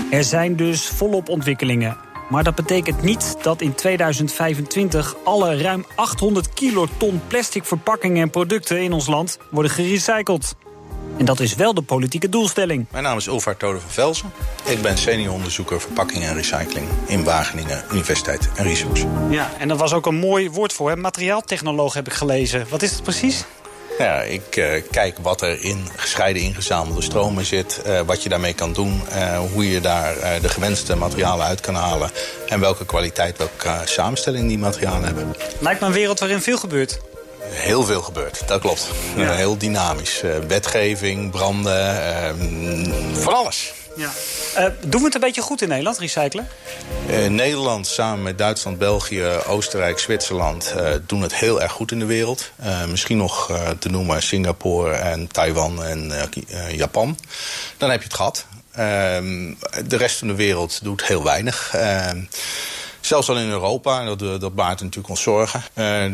Er 0.09 0.23
zijn 0.23 0.55
dus 0.55 0.87
volop 0.87 1.29
ontwikkelingen. 1.29 1.97
Maar 2.29 2.43
dat 2.43 2.55
betekent 2.55 3.01
niet 3.01 3.35
dat 3.41 3.61
in 3.61 3.75
2025 3.75 5.15
alle 5.23 5.61
ruim 5.61 5.85
800 5.95 6.53
kiloton 6.53 7.21
plastic 7.27 7.65
verpakkingen 7.65 8.21
en 8.21 8.29
producten 8.29 8.81
in 8.81 8.93
ons 8.93 9.07
land 9.07 9.37
worden 9.51 9.71
gerecycled. 9.71 10.55
En 11.17 11.25
dat 11.25 11.39
is 11.39 11.55
wel 11.55 11.73
de 11.73 11.81
politieke 11.81 12.29
doelstelling. 12.29 12.85
Mijn 12.91 13.03
naam 13.03 13.17
is 13.17 13.27
Ulvaart 13.27 13.59
Tode 13.59 13.79
van 13.79 13.89
Velzen. 13.89 14.31
Ik 14.65 14.81
ben 14.81 14.97
senior 14.97 15.33
onderzoeker 15.33 15.81
verpakking 15.81 16.23
en 16.23 16.33
recycling 16.33 16.87
in 17.05 17.23
Wageningen 17.23 17.83
Universiteit 17.91 18.49
en 18.55 18.63
Resource. 18.63 19.07
Ja, 19.29 19.51
en 19.59 19.67
dat 19.67 19.77
was 19.77 19.93
ook 19.93 20.05
een 20.05 20.15
mooi 20.15 20.49
woord 20.49 20.73
voor, 20.73 20.89
hè? 20.89 20.95
materiaaltechnoloog 20.95 21.93
heb 21.93 22.07
ik 22.07 22.13
gelezen. 22.13 22.65
Wat 22.69 22.81
is 22.81 22.91
het 22.91 23.03
precies? 23.03 23.45
Ja, 23.97 24.21
ik 24.21 24.55
uh, 24.55 24.81
kijk 24.91 25.17
wat 25.21 25.41
er 25.41 25.63
in 25.63 25.87
gescheiden 25.95 26.41
ingezamelde 26.41 27.01
stromen 27.01 27.45
zit, 27.45 27.81
uh, 27.87 27.99
wat 28.05 28.23
je 28.23 28.29
daarmee 28.29 28.53
kan 28.53 28.73
doen, 28.73 29.01
uh, 29.09 29.39
hoe 29.53 29.69
je 29.69 29.81
daar 29.81 30.41
de 30.41 30.49
gewenste 30.49 30.95
materialen 30.95 31.45
uit 31.45 31.61
kan 31.61 31.75
halen 31.75 32.11
en 32.47 32.59
welke 32.59 32.85
kwaliteit, 32.85 33.37
welke 33.37 33.81
samenstelling 33.85 34.47
die 34.47 34.57
materialen 34.57 35.03
hebben. 35.03 35.35
Lijkt 35.59 35.79
me 35.79 35.87
een 35.87 35.93
wereld 35.93 36.19
waarin 36.19 36.41
veel 36.41 36.57
gebeurt. 36.57 36.99
Heel 37.49 37.83
veel 37.83 38.01
gebeurt, 38.01 38.47
dat 38.47 38.61
klopt. 38.61 38.87
Ja. 39.15 39.33
heel 39.33 39.57
dynamisch. 39.57 40.23
wetgeving, 40.47 41.31
branden, 41.31 42.35
van 43.13 43.33
alles. 43.33 43.73
Ja. 43.95 44.11
Uh, 44.57 44.65
doen 44.85 44.99
we 44.99 45.05
het 45.05 45.15
een 45.15 45.21
beetje 45.21 45.41
goed 45.41 45.61
in 45.61 45.67
Nederland, 45.67 45.97
recyclen? 45.97 46.47
Uh, 47.09 47.27
Nederland 47.27 47.87
samen 47.87 48.23
met 48.23 48.37
Duitsland, 48.37 48.77
België, 48.77 49.23
Oostenrijk, 49.47 49.99
Zwitserland... 49.99 50.73
Uh, 50.77 50.89
doen 51.05 51.21
het 51.21 51.35
heel 51.35 51.61
erg 51.61 51.71
goed 51.71 51.91
in 51.91 51.99
de 51.99 52.05
wereld. 52.05 52.51
misschien 52.87 53.17
nog 53.17 53.51
te 53.79 53.89
noemen 53.89 54.23
Singapore 54.23 54.93
en 54.93 55.27
Taiwan 55.27 55.83
en 55.83 56.11
Japan. 56.71 57.17
Dan 57.77 57.89
heb 57.89 57.99
je 57.99 58.07
het 58.07 58.15
gehad. 58.15 58.45
Ehm, 58.71 59.53
de 59.87 59.97
rest 59.97 60.17
van 60.17 60.27
de 60.27 60.35
wereld 60.35 60.79
doet 60.83 61.05
heel 61.05 61.23
weinig. 61.23 61.73
Zelfs 63.05 63.29
al 63.29 63.37
in 63.37 63.49
Europa, 63.49 64.03
dat, 64.15 64.19
dat 64.19 64.55
baart 64.55 64.81
natuurlijk 64.81 65.09
ons 65.09 65.21
zorgen. 65.21 65.63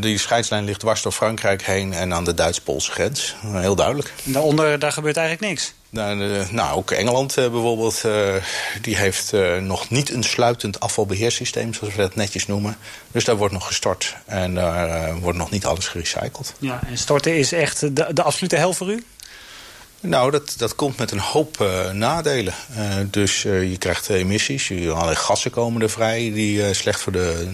die 0.01 0.17
scheidslijn 0.17 0.63
ligt 0.63 0.79
dwars 0.79 1.01
door 1.01 1.11
Frankrijk 1.11 1.65
heen 1.65 1.93
en 1.93 2.13
aan 2.13 2.23
de 2.23 2.33
Duits-Poolse 2.33 2.91
grens. 2.91 3.35
heel 3.41 3.75
duidelijk. 3.75 4.13
En 4.25 4.31
daaronder, 4.31 4.79
daar 4.79 4.91
gebeurt 4.91 5.17
eigenlijk 5.17 5.47
niks? 5.47 5.73
Nou, 5.89 6.45
nou, 6.51 6.77
ook 6.77 6.91
Engeland 6.91 7.35
bijvoorbeeld, 7.35 8.01
die 8.81 8.97
heeft 8.97 9.31
nog 9.61 9.89
niet 9.89 10.13
een 10.13 10.23
sluitend 10.23 10.79
afvalbeheersysteem, 10.79 11.73
zoals 11.73 11.95
we 11.95 12.01
dat 12.01 12.15
netjes 12.15 12.47
noemen. 12.47 12.77
Dus 13.11 13.25
daar 13.25 13.37
wordt 13.37 13.53
nog 13.53 13.67
gestort 13.67 14.15
en 14.25 14.53
daar 14.53 15.19
wordt 15.19 15.37
nog 15.37 15.51
niet 15.51 15.65
alles 15.65 15.87
gerecycled. 15.87 16.53
Ja, 16.59 16.79
en 16.87 16.97
storten 16.97 17.37
is 17.37 17.51
echt 17.51 17.79
de, 17.79 18.13
de 18.13 18.23
absolute 18.23 18.55
hel 18.55 18.73
voor 18.73 18.91
u? 18.91 19.03
Nou, 20.01 20.31
dat, 20.31 20.53
dat 20.57 20.75
komt 20.75 20.97
met 20.97 21.11
een 21.11 21.19
hoop 21.19 21.57
nadelen. 21.93 22.53
dus 23.09 23.41
je 23.41 23.75
krijgt 23.79 24.09
emissies, 24.09 24.71
allerlei 24.71 25.15
gassen 25.15 25.51
komen 25.51 25.81
er 25.81 25.89
vrij 25.89 26.31
die 26.33 26.73
slecht 26.73 27.01
voor 27.01 27.11
de, 27.11 27.47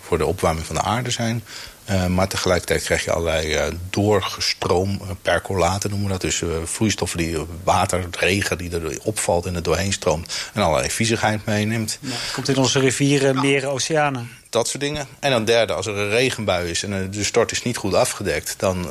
voor 0.00 0.18
de 0.18 0.26
opwarming 0.26 0.66
van 0.66 0.74
de 0.74 0.82
aarde 0.82 1.10
zijn. 1.10 1.44
Uh, 1.90 2.06
maar 2.06 2.28
tegelijkertijd 2.28 2.82
krijg 2.82 3.04
je 3.04 3.12
allerlei 3.12 3.54
uh, 3.54 3.64
doorgestroom, 3.90 5.00
uh, 5.02 5.10
percolaten 5.22 5.90
noemen 5.90 6.08
we 6.08 6.12
dat. 6.12 6.20
Dus 6.20 6.42
vloeistoffen 6.64 7.18
die 7.18 7.36
water, 7.64 8.06
regen 8.10 8.58
die 8.58 8.70
er 8.70 8.98
opvalt 9.02 9.46
en 9.46 9.54
er 9.54 9.62
doorheen 9.62 9.92
stroomt. 9.92 10.34
En 10.52 10.62
allerlei 10.62 10.90
viezigheid 10.90 11.46
meeneemt. 11.46 11.98
Ja, 12.00 12.14
komt 12.32 12.48
in 12.48 12.56
onze 12.56 12.78
rivieren, 12.78 13.40
meren, 13.40 13.70
oceanen. 13.70 14.30
Dat 14.50 14.68
soort 14.68 14.82
dingen. 14.82 15.06
En 15.20 15.30
dan 15.30 15.44
derde, 15.44 15.72
als 15.72 15.86
er 15.86 15.96
een 15.96 16.10
regenbui 16.10 16.70
is 16.70 16.82
en 16.82 17.10
de 17.10 17.24
stort 17.24 17.50
is 17.52 17.62
niet 17.62 17.76
goed 17.76 17.94
afgedekt... 17.94 18.54
dan, 18.58 18.86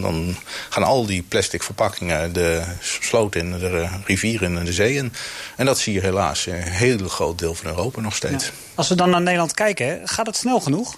dan 0.00 0.36
gaan 0.68 0.82
al 0.82 1.06
die 1.06 1.22
plastic 1.22 1.62
verpakkingen 1.62 2.32
de 2.32 2.62
sloot 2.80 3.34
in, 3.34 3.58
de 3.58 3.88
rivier 4.04 4.42
in 4.42 4.58
en 4.58 4.64
de 4.64 4.72
zee 4.72 4.94
in. 4.94 5.12
En 5.56 5.66
dat 5.66 5.78
zie 5.78 5.92
je 5.92 6.00
helaas 6.00 6.46
in 6.46 6.54
een 6.54 6.62
heel 6.62 7.08
groot 7.08 7.38
deel 7.38 7.54
van 7.54 7.66
Europa 7.66 8.00
nog 8.00 8.16
steeds. 8.16 8.44
Ja. 8.44 8.50
Als 8.74 8.88
we 8.88 8.94
dan 8.94 9.10
naar 9.10 9.22
Nederland 9.22 9.54
kijken, 9.54 10.00
gaat 10.04 10.26
het 10.26 10.36
snel 10.36 10.60
genoeg? 10.60 10.96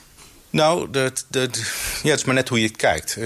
Nou, 0.51 0.91
dat, 0.91 1.25
dat, 1.29 1.57
ja, 2.03 2.11
het 2.11 2.19
is 2.19 2.25
maar 2.25 2.35
net 2.35 2.49
hoe 2.49 2.61
je 2.61 2.67
het 2.67 2.77
kijkt. 2.77 3.17
Uh, 3.17 3.25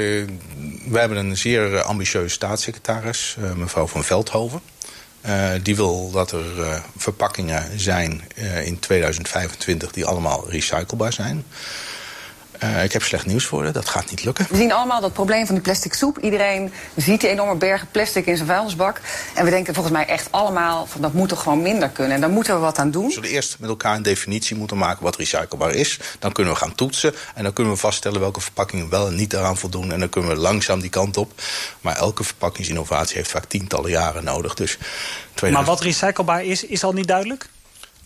we 0.89 0.99
hebben 0.99 1.19
een 1.19 1.37
zeer 1.37 1.83
ambitieuze 1.83 2.35
staatssecretaris, 2.35 3.37
uh, 3.39 3.53
mevrouw 3.53 3.87
van 3.87 4.05
Veldhoven. 4.05 4.61
Uh, 5.27 5.51
die 5.63 5.77
wil 5.77 6.11
dat 6.11 6.33
er 6.33 6.83
verpakkingen 6.97 7.81
zijn 7.81 8.23
in 8.65 8.79
2025 8.79 9.93
die 9.93 10.07
allemaal 10.07 10.51
recyclebaar 10.51 11.13
zijn. 11.13 11.45
Uh, 12.65 12.85
ik 12.85 12.93
heb 12.93 13.03
slecht 13.03 13.27
nieuws 13.27 13.45
voor 13.45 13.67
je, 13.67 13.71
dat 13.71 13.89
gaat 13.89 14.11
niet 14.11 14.25
lukken. 14.25 14.47
We 14.51 14.57
zien 14.57 14.73
allemaal 14.73 15.01
dat 15.01 15.13
probleem 15.13 15.47
van 15.47 15.55
die 15.55 15.65
plastic 15.65 15.95
soep. 15.95 16.19
Iedereen 16.19 16.73
ziet 16.97 17.21
die 17.21 17.29
enorme 17.29 17.55
bergen 17.55 17.89
plastic 17.91 18.27
in 18.27 18.37
zijn 18.37 18.49
vuilnisbak. 18.49 19.01
En 19.35 19.45
we 19.45 19.51
denken 19.51 19.75
volgens 19.75 19.95
mij 19.95 20.07
echt 20.07 20.29
allemaal 20.31 20.87
van 20.87 21.01
dat 21.01 21.13
moet 21.13 21.29
toch 21.29 21.43
gewoon 21.43 21.63
minder 21.63 21.89
kunnen. 21.89 22.15
En 22.15 22.21
daar 22.21 22.31
moeten 22.31 22.55
we 22.55 22.61
wat 22.61 22.79
aan 22.79 22.91
doen. 22.91 23.07
We 23.07 23.13
zullen 23.13 23.31
eerst 23.31 23.57
met 23.59 23.69
elkaar 23.69 23.97
een 23.97 24.03
definitie 24.03 24.57
moeten 24.57 24.77
maken 24.77 25.03
wat 25.03 25.17
recyclebaar 25.17 25.75
is. 25.75 25.99
Dan 26.19 26.33
kunnen 26.33 26.53
we 26.53 26.59
gaan 26.59 26.75
toetsen 26.75 27.15
en 27.35 27.43
dan 27.43 27.53
kunnen 27.53 27.73
we 27.73 27.79
vaststellen 27.79 28.21
welke 28.21 28.41
verpakkingen 28.41 28.89
wel 28.89 29.07
en 29.07 29.15
niet 29.15 29.33
eraan 29.33 29.57
voldoen. 29.57 29.93
En 29.93 30.01
dan 30.01 30.09
kunnen 30.09 30.31
we 30.31 30.37
langzaam 30.37 30.81
die 30.81 30.91
kant 30.91 31.17
op. 31.17 31.33
Maar 31.81 31.97
elke 31.97 32.25
verpakkingsinnovatie 32.25 33.17
heeft 33.17 33.31
vaak 33.31 33.45
tientallen 33.45 33.91
jaren 33.91 34.25
nodig. 34.25 34.55
Dus 34.55 34.79
2000... 35.35 35.53
Maar 35.53 35.65
wat 35.65 35.81
recyclebaar 35.81 36.45
is, 36.45 36.65
is 36.65 36.85
al 36.85 36.93
niet 36.93 37.07
duidelijk? 37.07 37.49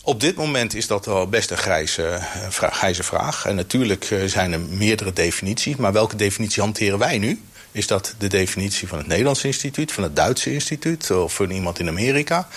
Op 0.07 0.19
dit 0.19 0.35
moment 0.35 0.73
is 0.73 0.87
dat 0.87 1.05
wel 1.05 1.27
best 1.27 1.51
een 1.51 1.57
grijze, 1.57 2.19
grijze 2.49 3.03
vraag. 3.03 3.45
En 3.45 3.55
natuurlijk 3.55 4.11
eh, 4.11 4.23
zijn 4.25 4.53
er 4.53 4.59
meerdere 4.59 5.13
definities. 5.13 5.75
Maar 5.75 5.93
welke 5.93 6.15
definitie 6.15 6.61
hanteren 6.61 6.99
wij 6.99 7.17
nu? 7.17 7.41
Is 7.71 7.87
dat 7.87 8.15
de 8.17 8.27
definitie 8.27 8.87
van 8.87 8.97
het 8.97 9.07
Nederlands 9.07 9.43
instituut, 9.43 9.91
van 9.91 10.03
het 10.03 10.15
Duitse 10.15 10.53
instituut 10.53 11.11
of 11.11 11.33
van 11.33 11.49
iemand 11.49 11.79
in 11.79 11.87
Amerika? 11.87 12.47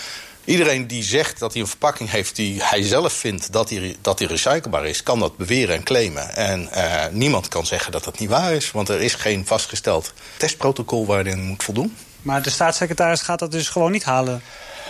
Iedereen 0.45 0.87
die 0.87 1.03
zegt 1.03 1.39
dat 1.39 1.53
hij 1.53 1.61
een 1.61 1.67
verpakking 1.67 2.11
heeft 2.11 2.35
die 2.35 2.63
hij 2.63 2.83
zelf 2.83 3.13
vindt 3.13 3.51
dat 3.53 3.67
die, 3.67 3.97
dat 4.01 4.19
recyclebaar 4.19 4.85
is, 4.85 5.03
kan 5.03 5.19
dat 5.19 5.37
beweren 5.37 5.75
en 5.75 5.83
claimen. 5.83 6.35
En 6.35 6.69
uh, 6.75 7.05
niemand 7.11 7.47
kan 7.47 7.65
zeggen 7.65 7.91
dat 7.91 8.03
dat 8.03 8.19
niet 8.19 8.29
waar 8.29 8.53
is, 8.53 8.71
want 8.71 8.89
er 8.89 9.01
is 9.01 9.13
geen 9.13 9.45
vastgesteld 9.45 10.13
testprotocol 10.37 11.05
waarin 11.05 11.41
moet 11.41 11.63
voldoen. 11.63 11.95
Maar 12.21 12.41
de 12.41 12.49
staatssecretaris 12.49 13.21
gaat 13.21 13.39
dat 13.39 13.51
dus 13.51 13.69
gewoon 13.69 13.91
niet 13.91 14.03
halen? 14.03 14.41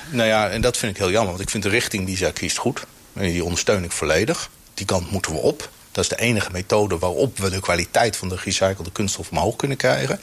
Nou 0.10 0.28
ja, 0.28 0.50
en 0.50 0.62
dat 0.62 0.78
vind 0.78 0.92
ik 0.92 0.98
heel 0.98 1.12
jammer. 1.12 1.32
Want 1.32 1.44
ik 1.44 1.50
vind 1.50 1.64
de 1.64 1.70
richting 1.70 2.06
die 2.06 2.18
zij 2.18 2.32
kiest 2.32 2.58
goed. 2.58 2.86
En 3.14 3.22
die 3.22 3.44
ondersteun 3.44 3.84
ik 3.84 3.92
volledig. 3.92 4.50
Die 4.74 4.86
kant 4.86 5.12
moeten 5.12 5.32
we 5.32 5.38
op. 5.38 5.70
Dat 5.92 6.04
is 6.04 6.10
de 6.10 6.20
enige 6.20 6.52
methode 6.52 6.98
waarop 6.98 7.38
we 7.38 7.50
de 7.50 7.60
kwaliteit 7.60 8.18
van 8.18 8.30
de 8.30 8.38
gerecyclede 8.38 8.92
kunststof 8.92 9.30
omhoog 9.30 9.56
kunnen 9.56 9.78
krijgen. 9.78 10.20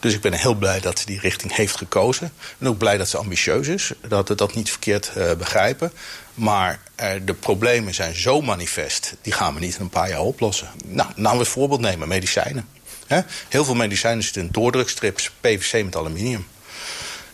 Dus 0.00 0.14
ik 0.14 0.20
ben 0.20 0.32
heel 0.32 0.54
blij 0.54 0.80
dat 0.80 0.98
ze 0.98 1.06
die 1.06 1.20
richting 1.20 1.54
heeft 1.54 1.76
gekozen. 1.76 2.32
En 2.58 2.68
ook 2.68 2.78
blij 2.78 2.96
dat 2.96 3.08
ze 3.08 3.16
ambitieus 3.16 3.68
is. 3.68 3.92
Dat 4.08 4.28
we 4.28 4.34
dat 4.34 4.54
niet 4.54 4.70
verkeerd 4.70 5.12
uh, 5.16 5.32
begrijpen. 5.32 5.92
Maar 6.34 6.80
uh, 7.02 7.10
de 7.24 7.34
problemen 7.34 7.94
zijn 7.94 8.14
zo 8.14 8.40
manifest. 8.40 9.14
Die 9.22 9.32
gaan 9.32 9.54
we 9.54 9.60
niet 9.60 9.74
in 9.74 9.80
een 9.80 9.88
paar 9.88 10.08
jaar 10.08 10.22
oplossen. 10.22 10.68
Nou, 10.84 11.10
nou 11.16 11.34
we 11.34 11.44
een 11.44 11.50
voorbeeld 11.50 11.80
nemen. 11.80 12.08
Medicijnen. 12.08 12.68
He? 13.06 13.20
Heel 13.48 13.64
veel 13.64 13.74
medicijnen 13.74 14.22
zitten 14.22 14.42
in 14.42 14.48
doordrukstrips. 14.52 15.30
PVC 15.40 15.84
met 15.84 15.96
aluminium. 15.96 16.46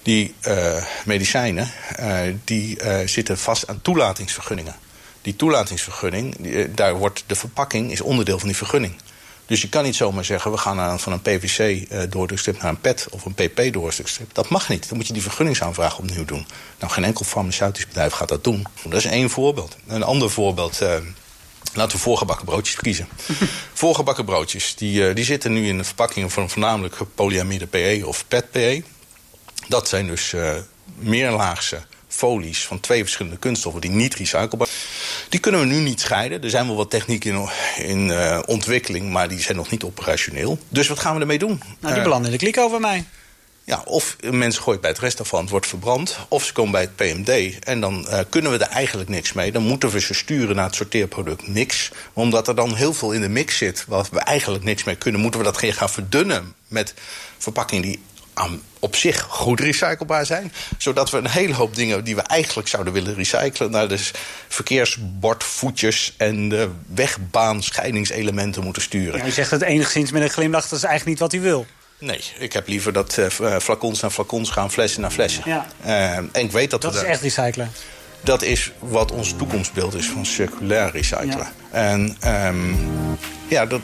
Die 0.03 0.35
uh, 0.49 0.85
medicijnen 1.05 1.71
uh, 2.01 2.21
die, 2.45 2.83
uh, 2.83 2.99
zitten 3.07 3.39
vast 3.39 3.69
aan 3.69 3.81
toelatingsvergunningen. 3.83 4.75
Die 5.23 5.37
toelatingsvergunning, 5.37 6.37
die, 6.39 6.75
daar 6.75 6.95
wordt 6.95 7.25
de 7.27 7.35
verpakking 7.35 7.93
is 7.93 8.01
onderdeel 8.01 8.39
van 8.39 8.49
die 8.49 8.57
vergunning. 8.57 8.95
Dus 9.47 9.63
je 9.63 9.69
kan 9.69 9.85
niet 9.85 9.97
zomaar 9.97 10.25
zeggen, 10.25 10.51
we 10.51 10.57
gaan 10.57 10.81
aan, 10.81 11.01
van 11.01 11.13
een 11.13 11.23
PVC-doordrukstrip 11.23 12.63
naar 12.63 12.71
een 12.71 12.81
PET 12.81 13.07
of 13.11 13.25
een 13.25 13.35
PP-doordrukstrip. 13.35 14.35
Dat 14.35 14.49
mag 14.49 14.69
niet. 14.69 14.89
Dan 14.89 14.97
moet 14.97 15.07
je 15.07 15.13
die 15.13 15.23
vergunningsaanvraag 15.23 15.99
opnieuw 15.99 16.25
doen. 16.25 16.47
Nou, 16.79 16.93
geen 16.93 17.05
enkel 17.05 17.25
farmaceutisch 17.25 17.87
bedrijf 17.87 18.13
gaat 18.13 18.29
dat 18.29 18.45
doen. 18.45 18.67
Dat 18.83 18.99
is 18.99 19.05
één 19.05 19.31
voorbeeld. 19.31 19.77
Een 19.87 20.03
ander 20.03 20.31
voorbeeld, 20.31 20.81
Laten 21.75 21.97
we 21.97 22.03
voorgebakken 22.03 22.45
broodjes 22.45 22.77
kiezen. 22.77 23.09
voorgebakken 23.73 24.25
broodjes, 24.25 24.75
die, 24.75 25.13
die 25.13 25.25
zitten 25.25 25.53
nu 25.53 25.69
in 25.69 25.79
de 25.79 25.85
verpakkingen 25.85 26.31
van 26.31 26.51
voornamelijk 26.51 26.97
polyamide 27.15 27.67
PE 27.67 28.03
of 28.05 28.25
PET-PE. 28.29 28.83
Dat 29.69 29.89
zijn 29.89 30.07
dus 30.07 30.33
uh, 30.33 30.53
meerlaagse 30.99 31.83
folies 32.09 32.67
van 32.67 32.81
twee 32.81 33.03
verschillende 33.03 33.39
kunststoffen 33.39 33.81
die 33.81 33.91
niet 33.91 34.15
recyclebaar 34.15 34.67
zijn. 34.67 35.29
Die 35.29 35.41
kunnen 35.41 35.61
we 35.61 35.67
nu 35.67 35.81
niet 35.81 36.01
scheiden. 36.01 36.43
Er 36.43 36.51
zijn 36.51 36.67
wel 36.67 36.77
wat 36.77 36.91
technieken 36.91 37.35
in, 37.35 37.49
in 37.87 38.09
uh, 38.09 38.39
ontwikkeling, 38.47 39.11
maar 39.11 39.29
die 39.29 39.41
zijn 39.41 39.57
nog 39.57 39.71
niet 39.71 39.83
operationeel. 39.83 40.59
Dus 40.69 40.89
wat 40.89 40.99
gaan 40.99 41.15
we 41.15 41.21
ermee 41.21 41.39
doen? 41.39 41.63
Nou, 41.81 41.95
die 41.95 42.03
belanden 42.03 42.33
in 42.33 42.39
de 42.39 42.45
klik 42.45 42.59
over 42.59 42.81
mij. 42.81 43.05
Ja, 43.65 43.83
of 43.85 44.17
mensen 44.31 44.63
gooien 44.63 44.81
bij 44.81 44.91
het 44.91 44.99
restaurant, 44.99 45.51
wordt 45.51 45.67
verbrand. 45.67 46.19
Of 46.29 46.45
ze 46.45 46.53
komen 46.53 46.73
bij 46.73 46.81
het 46.81 46.97
PMD 46.97 47.59
en 47.65 47.81
dan 47.81 48.07
uh, 48.09 48.19
kunnen 48.29 48.53
we 48.53 48.59
er 48.59 48.71
eigenlijk 48.71 49.09
niks 49.09 49.33
mee. 49.33 49.53
Dan 49.53 49.63
moeten 49.63 49.91
we 49.91 50.01
ze 50.01 50.15
sturen 50.15 50.57
naar 50.57 50.65
het 50.65 50.75
sorteerproduct 50.75 51.49
niks. 51.49 51.91
Omdat 52.13 52.49
er 52.49 52.55
dan 52.55 52.75
heel 52.75 52.93
veel 52.93 53.13
in 53.13 53.21
de 53.21 53.29
mix 53.29 53.57
zit 53.57 53.85
waar 53.89 54.07
we 54.11 54.19
eigenlijk 54.19 54.65
niks 54.65 54.85
mee 54.85 54.97
kunnen... 54.97 55.21
moeten 55.21 55.41
we 55.41 55.47
dat 55.47 55.59
gaan 55.59 55.91
verdunnen 55.91 56.55
met 56.69 56.95
verpakkingen 57.39 57.83
die 57.83 58.01
aan, 58.41 58.63
op 58.79 58.97
zich 58.97 59.21
goed 59.29 59.61
recyclebaar 59.61 60.27
zijn. 60.27 60.53
Zodat 60.79 61.11
we 61.11 61.19
een 61.19 61.29
hele 61.29 61.55
hoop 61.55 61.75
dingen 61.75 62.05
die 62.05 62.15
we 62.15 62.23
eigenlijk 62.23 62.69
zouden 62.69 62.93
willen 62.93 63.15
recyclen... 63.15 63.71
naar 63.71 63.89
de 63.89 64.11
verkeersbordvoetjes 64.49 66.15
en 66.17 66.49
de 66.49 66.71
wegbaan-scheidingselementen 66.95 68.65
moeten 68.65 68.83
sturen. 68.83 69.19
Ja, 69.19 69.27
u 69.27 69.31
zegt 69.31 69.51
het 69.51 69.63
enigszins 69.63 70.11
met 70.11 70.23
een 70.23 70.31
glimlach, 70.31 70.69
dat 70.69 70.79
is 70.79 70.85
eigenlijk 70.85 71.21
niet 71.21 71.31
wat 71.31 71.41
u 71.41 71.45
wil. 71.45 71.67
Nee, 71.99 72.21
ik 72.39 72.53
heb 72.53 72.69
liever 72.69 72.93
dat 72.93 73.17
uh, 73.19 73.59
flacons 73.59 74.01
naar 74.01 74.11
flacons 74.11 74.51
gaan, 74.51 74.71
flessen 74.71 75.01
naar 75.01 75.11
flessen. 75.11 75.43
Ja. 75.47 75.67
Uh, 75.85 76.17
en 76.17 76.31
ik 76.33 76.53
weet 76.53 76.71
dat, 76.71 76.83
dat 76.83 76.93
we 76.93 76.99
is 76.99 77.05
echt 77.05 77.21
recyclen. 77.21 77.71
Dat 78.21 78.43
is 78.43 78.73
wat 78.79 79.13
ons 79.13 79.35
toekomstbeeld 79.39 79.95
is 79.95 80.07
van 80.07 80.27
circulair 80.27 80.91
recyclen. 80.91 81.29
Ja. 81.29 81.53
En 81.71 82.17
um, 82.47 82.79
ja, 83.49 83.67
dat, 83.67 83.81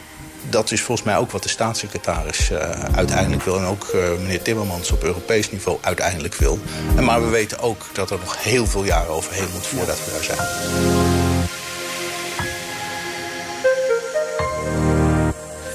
dat 0.51 0.71
is 0.71 0.83
volgens 0.83 1.07
mij 1.07 1.17
ook 1.17 1.31
wat 1.31 1.43
de 1.43 1.49
staatssecretaris 1.49 2.51
uh, 2.51 2.59
uiteindelijk 2.95 3.43
wil. 3.43 3.57
En 3.59 3.65
ook 3.65 3.91
uh, 3.95 4.11
meneer 4.21 4.43
Timmermans 4.43 4.91
op 4.91 5.03
Europees 5.03 5.51
niveau 5.51 5.79
uiteindelijk 5.81 6.35
wil. 6.35 6.59
En 6.97 7.05
maar 7.05 7.23
we 7.23 7.29
weten 7.29 7.59
ook 7.59 7.87
dat 7.93 8.11
er 8.11 8.19
nog 8.19 8.43
heel 8.43 8.67
veel 8.67 8.85
jaren 8.85 9.11
overheen 9.11 9.49
moet 9.53 9.67
voordat 9.67 10.05
we 10.05 10.11
daar 10.11 10.25
zijn. 10.25 10.39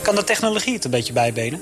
Kan 0.02 0.16
de 0.16 0.24
technologie 0.24 0.74
het 0.74 0.86
een 0.86 0.92
beetje 0.92 1.14
bijbenen? 1.14 1.62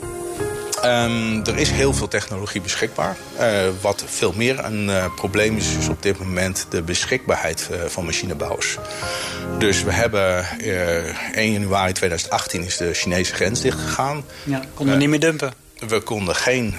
Um, 0.85 1.45
er 1.45 1.57
is 1.57 1.69
heel 1.69 1.93
veel 1.93 2.07
technologie 2.07 2.61
beschikbaar. 2.61 3.17
Uh, 3.39 3.45
wat 3.81 4.03
veel 4.07 4.33
meer 4.35 4.65
een 4.65 4.87
uh, 4.87 5.05
probleem 5.15 5.57
is, 5.57 5.75
is 5.75 5.87
op 5.87 6.01
dit 6.01 6.19
moment 6.19 6.65
de 6.69 6.81
beschikbaarheid 6.81 7.69
uh, 7.71 7.83
van 7.85 8.05
machinebouwers. 8.05 8.77
Dus 9.57 9.83
we 9.83 9.91
hebben 9.91 10.45
1 11.33 11.51
januari 11.51 11.93
2018 11.93 12.63
is 12.63 12.77
de 12.77 12.93
Chinese 12.93 13.33
grens 13.33 13.61
dichtgegaan. 13.61 14.23
Ja, 14.43 14.61
konden 14.73 14.93
we 14.93 15.01
niet 15.01 15.09
meer 15.09 15.19
dumpen. 15.19 15.53
We 15.87 15.99
konden 15.99 16.35
geen 16.35 16.75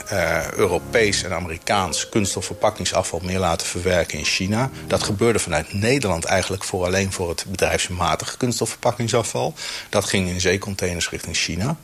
Europees 0.56 1.22
en 1.22 1.32
Amerikaans 1.32 2.08
kunststofverpakkingsafval 2.08 3.20
meer 3.24 3.38
laten 3.38 3.66
verwerken 3.66 4.18
in 4.18 4.24
China. 4.24 4.70
Dat 4.86 5.02
gebeurde 5.02 5.38
vanuit 5.38 5.72
Nederland 5.72 6.24
eigenlijk 6.24 6.64
voor 6.64 6.84
alleen 6.84 7.12
voor 7.12 7.28
het 7.28 7.44
bedrijfsmatige 7.48 8.36
kunststofverpakkingsafval. 8.36 9.54
Dat 9.88 10.04
ging 10.04 10.28
in 10.28 10.40
zeecontainers 10.40 11.10
richting 11.10 11.36
China 11.36 11.76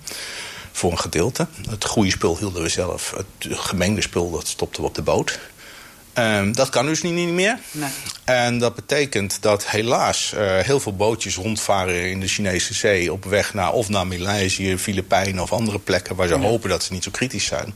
voor 0.76 0.90
een 0.90 0.98
gedeelte. 0.98 1.46
Het 1.68 1.84
goede 1.84 2.10
spul 2.10 2.38
hielden 2.38 2.62
we 2.62 2.68
zelf. 2.68 3.14
Het 3.16 3.58
gemengde 3.58 4.00
spul 4.00 4.30
dat 4.30 4.48
stopten 4.48 4.82
we 4.82 4.88
op 4.88 4.94
de 4.94 5.02
boot. 5.02 5.38
Um, 6.18 6.54
dat 6.54 6.68
kan 6.68 6.86
dus 6.86 7.02
niet 7.02 7.28
meer. 7.28 7.58
Nee. 7.70 7.90
En 8.24 8.58
dat 8.58 8.74
betekent 8.74 9.42
dat 9.42 9.66
helaas 9.66 10.32
uh, 10.34 10.58
heel 10.58 10.80
veel 10.80 10.96
bootjes 10.96 11.36
rondvaren 11.36 12.10
in 12.10 12.20
de 12.20 12.26
Chinese 12.26 12.74
zee... 12.74 13.12
op 13.12 13.24
weg 13.24 13.54
naar 13.54 13.72
of 13.72 13.88
naar 13.88 14.06
Maleisië, 14.06 14.78
Filipijnen 14.78 15.42
of 15.42 15.52
andere 15.52 15.78
plekken... 15.78 16.16
waar 16.16 16.28
ze 16.28 16.34
hopen 16.34 16.68
dat 16.68 16.82
ze 16.82 16.92
niet 16.92 17.04
zo 17.04 17.10
kritisch 17.10 17.44
zijn. 17.44 17.74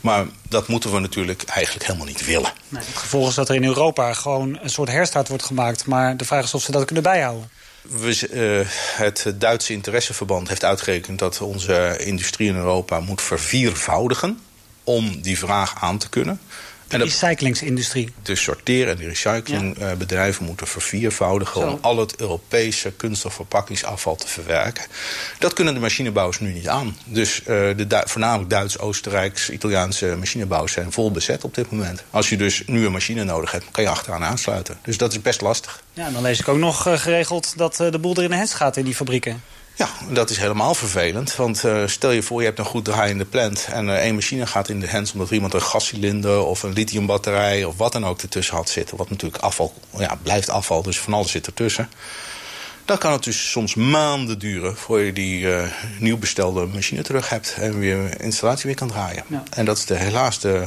Maar 0.00 0.26
dat 0.48 0.68
moeten 0.68 0.92
we 0.92 0.98
natuurlijk 0.98 1.42
eigenlijk 1.42 1.86
helemaal 1.86 2.06
niet 2.06 2.24
willen. 2.24 2.52
Nee, 2.68 2.82
het 2.84 2.96
gevolg 2.96 3.28
is 3.28 3.34
dat 3.34 3.48
er 3.48 3.54
in 3.54 3.64
Europa 3.64 4.12
gewoon 4.12 4.58
een 4.62 4.70
soort 4.70 4.90
herstart 4.90 5.28
wordt 5.28 5.44
gemaakt. 5.44 5.86
Maar 5.86 6.16
de 6.16 6.24
vraag 6.24 6.44
is 6.44 6.54
of 6.54 6.62
ze 6.62 6.72
dat 6.72 6.84
kunnen 6.84 7.04
bijhouden. 7.04 7.50
We, 7.82 8.28
uh, 8.32 8.68
het 9.04 9.34
Duitse 9.34 9.72
interesseverband 9.72 10.48
heeft 10.48 10.64
uitgerekend 10.64 11.18
dat 11.18 11.40
onze 11.40 11.96
industrie 12.04 12.48
in 12.48 12.56
Europa 12.56 13.00
moet 13.00 13.22
verviervoudigen 13.22 14.40
om 14.84 15.22
die 15.22 15.38
vraag 15.38 15.74
aan 15.82 15.98
te 15.98 16.08
kunnen. 16.08 16.40
De 16.98 17.04
recyclingsindustrie. 17.04 18.12
De 18.22 18.36
sorteer- 18.36 18.88
en 18.88 18.96
de 18.96 19.06
recyclingbedrijven 19.06 20.40
ja. 20.40 20.46
moeten 20.46 20.66
verviervoudigen... 20.66 21.60
Zo. 21.60 21.66
om 21.66 21.78
al 21.80 21.98
het 21.98 22.16
Europese 22.16 22.92
kunststofverpakkingsafval 22.92 24.16
te 24.16 24.28
verwerken. 24.28 24.84
Dat 25.38 25.52
kunnen 25.52 25.74
de 25.74 25.80
machinebouwers 25.80 26.40
nu 26.40 26.52
niet 26.52 26.68
aan. 26.68 26.96
Dus 27.04 27.40
uh, 27.40 27.46
de 27.46 27.86
du 27.86 28.00
voornamelijk 28.04 28.50
Duits, 28.50 28.78
Oostenrijks, 28.78 29.50
Italiaanse 29.50 30.16
machinebouwers 30.18 30.72
zijn 30.72 30.92
vol 30.92 31.10
bezet 31.10 31.44
op 31.44 31.54
dit 31.54 31.70
moment. 31.70 32.02
Als 32.10 32.28
je 32.28 32.36
dus 32.36 32.62
nu 32.66 32.84
een 32.84 32.92
machine 32.92 33.24
nodig 33.24 33.50
hebt, 33.50 33.64
kan 33.70 33.84
je 33.84 33.90
achteraan 33.90 34.24
aansluiten. 34.24 34.78
Dus 34.82 34.98
dat 34.98 35.12
is 35.12 35.20
best 35.20 35.40
lastig. 35.40 35.82
Ja, 35.92 36.10
dan 36.10 36.22
lees 36.22 36.40
ik 36.40 36.48
ook 36.48 36.58
nog 36.58 36.88
uh, 36.88 36.98
geregeld 36.98 37.52
dat 37.56 37.80
uh, 37.80 37.90
de 37.90 37.98
boel 37.98 38.14
er 38.14 38.22
in 38.22 38.30
de 38.30 38.36
hens 38.36 38.54
gaat 38.54 38.76
in 38.76 38.84
die 38.84 38.94
fabrieken. 38.94 39.42
Ja, 39.74 39.88
dat 40.10 40.30
is 40.30 40.36
helemaal 40.36 40.74
vervelend. 40.74 41.36
Want 41.36 41.64
uh, 41.64 41.86
stel 41.86 42.10
je 42.10 42.22
voor, 42.22 42.40
je 42.40 42.46
hebt 42.46 42.58
een 42.58 42.64
goed 42.64 42.84
draaiende 42.84 43.24
plant... 43.24 43.68
en 43.72 43.86
uh, 43.86 43.94
één 43.94 44.14
machine 44.14 44.46
gaat 44.46 44.68
in 44.68 44.80
de 44.80 44.90
hands 44.90 45.12
omdat 45.12 45.28
er 45.28 45.34
iemand 45.34 45.54
een 45.54 45.62
gascilinder... 45.62 46.44
of 46.44 46.62
een 46.62 46.72
lithiumbatterij 46.72 47.64
of 47.64 47.76
wat 47.76 47.92
dan 47.92 48.06
ook 48.06 48.22
ertussen 48.22 48.56
had 48.56 48.68
zitten. 48.68 48.96
Wat 48.96 49.10
natuurlijk 49.10 49.42
afval, 49.42 49.74
ja, 49.98 50.18
blijft 50.22 50.48
afval, 50.48 50.82
dus 50.82 51.00
van 51.00 51.12
alles 51.12 51.30
zit 51.30 51.46
ertussen. 51.46 51.90
Dan 52.84 52.98
kan 52.98 53.12
het 53.12 53.24
dus 53.24 53.50
soms 53.50 53.74
maanden 53.74 54.38
duren... 54.38 54.76
voor 54.76 55.00
je 55.00 55.12
die 55.12 55.40
uh, 55.40 55.62
nieuw 55.98 56.18
bestelde 56.18 56.66
machine 56.66 57.02
terug 57.02 57.28
hebt... 57.28 57.54
en 57.58 57.78
weer 57.78 58.20
installatie 58.20 58.66
weer 58.66 58.74
kan 58.74 58.88
draaien. 58.88 59.24
Ja. 59.26 59.42
En 59.50 59.64
dat 59.64 59.76
is 59.76 59.86
de, 59.86 59.94
helaas 59.94 60.38
de, 60.38 60.66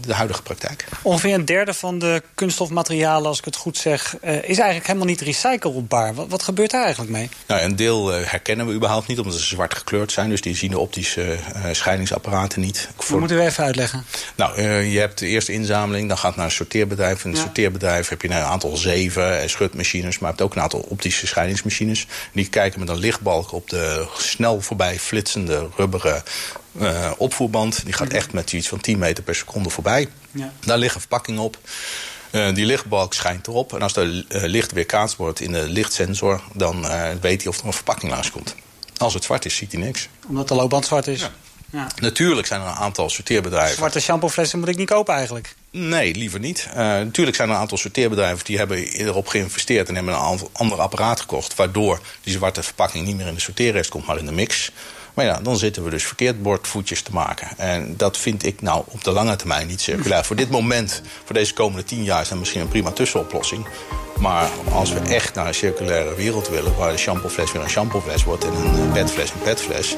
de 0.00 0.14
huidige 0.14 0.42
praktijk. 0.42 0.84
Ongeveer 1.02 1.34
een 1.34 1.44
derde 1.44 1.74
van 1.74 1.98
de 1.98 2.22
kunststofmaterialen, 2.34 3.28
als 3.28 3.38
ik 3.38 3.44
het 3.44 3.56
goed 3.56 3.76
zeg... 3.76 4.16
Uh, 4.24 4.30
is 4.36 4.58
eigenlijk 4.58 4.86
helemaal 4.86 5.06
niet 5.06 5.20
recyclebaar. 5.20 6.14
Wat, 6.14 6.28
wat 6.28 6.42
gebeurt 6.42 6.70
daar 6.70 6.82
eigenlijk 6.82 7.12
mee? 7.12 7.28
Nou, 7.46 7.60
een 7.60 7.76
deel 7.76 8.18
uh, 8.18 8.26
herkennen 8.26 8.66
we 8.66 8.72
überhaupt 8.72 9.06
niet, 9.06 9.18
omdat 9.18 9.34
ze 9.34 9.44
zwart 9.44 9.74
gekleurd 9.74 10.12
zijn. 10.12 10.28
Dus 10.28 10.40
die 10.40 10.56
zien 10.56 10.70
de 10.70 10.78
optische 10.78 11.22
uh, 11.22 11.64
scheidingsapparaten 11.72 12.60
niet. 12.60 12.88
Dat 12.96 13.18
moeten 13.18 13.36
we 13.36 13.42
even 13.42 13.64
uitleggen. 13.64 14.04
Nou, 14.34 14.62
je 14.62 14.98
hebt 14.98 15.18
de 15.18 15.26
eerste 15.26 15.52
inzameling, 15.52 16.08
dan 16.08 16.18
gaat 16.18 16.36
naar 16.36 16.44
een 16.44 16.50
sorteerbedrijf. 16.50 17.24
In 17.24 17.30
het 17.30 17.38
ja. 17.38 17.44
sorteerbedrijf 17.44 18.08
heb 18.08 18.22
je 18.22 18.28
een 18.28 18.34
aantal 18.34 18.76
zeven 18.76 19.40
en 19.40 19.50
schutmachines... 19.50 20.18
maar 20.18 20.30
je 20.30 20.36
hebt 20.36 20.42
ook 20.42 20.56
een 20.56 20.62
aantal 20.62 20.86
optische 20.88 21.26
scheidingsmachines. 21.26 22.06
Die 22.32 22.48
kijken 22.48 22.80
met 22.80 22.88
een 22.88 22.98
lichtbalk 22.98 23.52
op 23.52 23.70
de 23.70 24.06
snel 24.16 24.60
voorbij 24.60 24.98
flitsende 24.98 25.68
rubberen 25.76 26.22
uh, 26.80 27.10
opvoerband. 27.16 27.84
Die 27.84 27.92
gaat 27.92 28.08
echt 28.08 28.32
met 28.32 28.52
iets 28.52 28.68
van 28.68 28.80
10 28.80 28.98
meter 28.98 29.24
per 29.24 29.34
seconde 29.34 29.70
voorbij. 29.70 30.08
Ja. 30.30 30.52
Daar 30.60 30.78
ligt 30.78 30.94
een 30.94 31.00
verpakking 31.00 31.38
op. 31.38 31.58
Uh, 32.30 32.54
die 32.54 32.66
lichtbalk 32.66 33.14
schijnt 33.14 33.46
erop. 33.46 33.74
En 33.74 33.82
als 33.82 33.96
er 33.96 34.06
uh, 34.06 34.22
licht 34.28 34.72
weerkaatst 34.72 35.16
wordt 35.16 35.40
in 35.40 35.52
de 35.52 35.68
lichtsensor... 35.68 36.42
dan 36.52 36.86
weet 37.20 37.42
hij 37.42 37.52
of 37.52 37.58
er 37.58 37.66
een 37.66 37.72
verpakking 37.72 38.12
langs 38.12 38.30
komt. 38.30 38.54
Als 38.96 39.14
het 39.14 39.24
zwart 39.24 39.44
is, 39.44 39.56
ziet 39.56 39.72
hij 39.72 39.80
niks. 39.80 40.08
Omdat 40.28 40.48
de 40.48 40.54
loopband 40.54 40.86
zwart 40.86 41.06
is? 41.06 41.20
Ja. 41.20 41.30
Ja. 41.74 41.86
Natuurlijk 42.00 42.46
zijn 42.46 42.60
er 42.60 42.66
een 42.66 42.74
aantal 42.74 43.10
sorteerbedrijven. 43.10 43.76
Zwarte 43.76 44.00
shampooflessen 44.00 44.58
moet 44.58 44.68
ik 44.68 44.76
niet 44.76 44.88
kopen 44.88 45.14
eigenlijk? 45.14 45.54
Nee, 45.70 46.14
liever 46.14 46.40
niet. 46.40 46.66
Uh, 46.68 46.76
natuurlijk 46.76 47.36
zijn 47.36 47.48
er 47.48 47.54
een 47.54 47.60
aantal 47.60 47.78
sorteerbedrijven 47.78 48.44
die 48.44 48.58
hebben 48.58 48.86
erop 48.86 49.26
geïnvesteerd 49.26 49.88
en 49.88 49.94
hebben 49.94 50.14
een 50.14 50.48
ander 50.52 50.80
apparaat 50.80 51.20
gekocht. 51.20 51.54
Waardoor 51.54 52.00
die 52.20 52.32
zwarte 52.32 52.62
verpakking 52.62 53.06
niet 53.06 53.16
meer 53.16 53.26
in 53.26 53.34
de 53.34 53.40
sorteerrest 53.40 53.90
komt, 53.90 54.06
maar 54.06 54.18
in 54.18 54.26
de 54.26 54.32
mix. 54.32 54.70
Maar 55.14 55.24
ja, 55.24 55.40
dan 55.42 55.56
zitten 55.56 55.84
we 55.84 55.90
dus 55.90 56.04
verkeerd 56.06 56.42
bordvoetjes 56.42 57.02
te 57.02 57.12
maken. 57.12 57.48
En 57.56 57.94
dat 57.96 58.16
vind 58.16 58.44
ik 58.44 58.60
nou 58.60 58.84
op 58.88 59.04
de 59.04 59.10
lange 59.10 59.36
termijn 59.36 59.66
niet 59.66 59.80
circulair. 59.80 60.24
voor 60.24 60.36
dit 60.36 60.50
moment, 60.50 61.02
voor 61.24 61.34
deze 61.34 61.54
komende 61.54 61.84
tien 61.84 62.04
jaar, 62.04 62.20
is 62.20 62.28
dat 62.28 62.38
misschien 62.38 62.60
een 62.60 62.68
prima 62.68 62.90
tussenoplossing. 62.90 63.66
Maar 64.18 64.48
als 64.72 64.92
we 64.92 65.00
echt 65.00 65.34
naar 65.34 65.46
een 65.46 65.54
circulaire 65.54 66.14
wereld 66.14 66.48
willen... 66.48 66.76
waar 66.76 66.92
de 66.92 66.98
shampoofles 66.98 67.52
weer 67.52 67.62
een 67.62 67.70
shampoofles 67.70 68.24
wordt 68.24 68.44
en 68.44 68.52
een 68.54 68.92
petfles 68.92 69.30
een 69.30 69.42
petfles... 69.42 69.96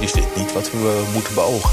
is 0.00 0.12
dit 0.12 0.36
niet 0.36 0.52
wat 0.52 0.70
we 0.70 1.04
moeten 1.12 1.34
beogen. 1.34 1.70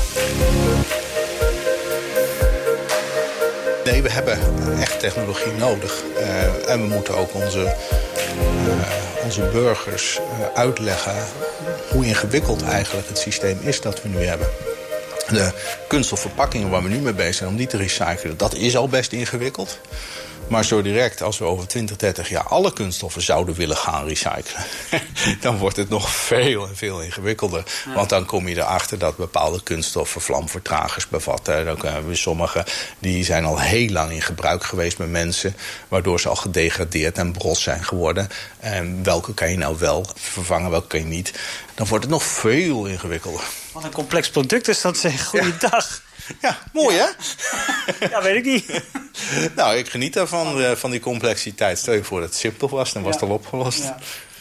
Nee, 3.92 4.02
we 4.02 4.12
hebben 4.12 4.38
echt 4.80 5.00
technologie 5.00 5.52
nodig. 5.52 6.04
Uh, 6.18 6.70
en 6.70 6.82
we 6.82 6.88
moeten 6.88 7.18
ook 7.18 7.34
onze, 7.34 7.60
uh, 7.60 9.24
onze 9.24 9.42
burgers 9.42 10.20
uh, 10.20 10.46
uitleggen 10.54 11.16
hoe 11.92 12.06
ingewikkeld 12.06 12.64
eigenlijk 12.64 13.08
het 13.08 13.18
systeem 13.18 13.60
is 13.62 13.82
dat 13.82 14.02
we 14.02 14.10
nu 14.10 14.26
hebben. 14.26 14.48
De 15.30 15.52
kunststofverpakkingen 15.88 16.70
waar 16.70 16.84
we 16.84 16.90
nu 16.90 17.00
mee 17.00 17.14
bezig 17.14 17.36
zijn 17.36 17.50
om 17.50 17.56
die 17.56 17.68
te 17.68 17.78
recyclen, 17.78 18.38
dat 18.38 18.54
is 18.54 18.78
al 18.78 18.90
best 18.90 19.12
ingewikkeld. 19.12 19.80
Maar 20.50 20.66
zo 20.66 20.82
direct, 20.82 21.22
als 21.22 21.38
we 21.38 21.46
over 21.46 21.68
20, 21.68 21.98
30 21.98 22.30
jaar 22.30 22.44
alle 22.44 22.74
kunststoffen 22.74 23.22
zouden 23.22 23.56
willen 23.56 23.78
gaan 23.78 24.08
recyclen... 24.08 24.64
dan 25.42 25.58
wordt 25.58 25.76
het 25.76 25.90
nog 25.90 26.16
veel 26.16 26.68
en 26.68 26.76
veel 26.76 27.02
ingewikkelder. 27.02 27.64
Ja. 27.86 27.94
Want 27.94 28.10
dan 28.10 28.26
kom 28.26 28.48
je 28.48 28.56
erachter 28.56 29.00
dat 29.00 29.18
bepaalde 29.18 29.64
kunststoffen 29.64 30.22
vlamvertragers 30.22 31.08
bevatten. 31.08 31.66
Dan 31.66 31.78
hebben 31.82 32.10
we 32.10 32.16
sommige 32.16 32.66
die 33.00 33.24
zijn 33.24 33.46
al 33.46 33.60
heel 33.60 33.90
lang 33.90 34.12
in 34.12 34.22
gebruik 34.22 34.64
geweest 34.64 34.98
met 34.98 35.10
mensen... 35.10 35.56
waardoor 35.88 36.20
ze 36.20 36.30
al 36.30 36.36
gedegradeerd 36.36 37.18
en 37.18 37.32
bros 37.32 37.64
zijn 37.64 37.84
geworden. 37.84 38.30
En 38.60 39.04
welke 39.04 39.34
kan 39.34 39.52
je 39.52 39.58
nou 39.58 39.78
wel 39.80 40.06
vervangen, 40.16 40.72
welke 40.72 40.88
kan 40.88 41.00
je 41.00 41.06
niet? 41.06 41.34
Dan 41.76 41.88
wordt 41.88 42.04
het 42.04 42.14
nog 42.14 42.24
veel 42.24 42.86
ingewikkelder. 42.86 43.44
Wat 43.72 43.84
een 43.84 43.92
complex 43.92 44.30
product 44.30 44.68
is 44.68 44.82
dat, 44.82 44.98
zeg. 44.98 45.26
Goeiedag. 45.26 45.88
Ja, 45.88 46.09
mooi 46.74 46.96
ja. 46.96 47.14
hè? 48.00 48.06
ja, 48.10 48.22
weet 48.22 48.36
ik 48.36 48.46
niet. 48.46 48.84
nou, 49.56 49.76
ik 49.76 49.90
geniet 49.90 50.14
daarvan, 50.14 50.60
uh, 50.60 50.72
van 50.72 50.92
die 50.92 51.00
complexiteit. 51.00 51.78
Stel 51.78 51.94
je 51.94 52.04
voor 52.04 52.20
dat 52.20 52.30
het 52.30 52.38
simpel 52.38 52.70
was, 52.70 52.94
dan 52.94 53.04
was 53.04 53.14
het 53.14 53.24
al 53.24 53.30
opgelost. 53.30 53.92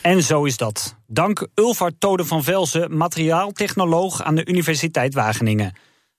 En 0.03 0.22
zo 0.22 0.44
is 0.44 0.57
dat. 0.57 0.94
Dank 1.07 1.46
Ulvar 1.55 1.92
Tode 1.98 2.24
van 2.24 2.44
Velzen, 2.44 2.96
materiaaltechnoloog 2.96 4.22
aan 4.22 4.35
de 4.35 4.46
Universiteit 4.46 5.14
Wageningen. 5.14 5.72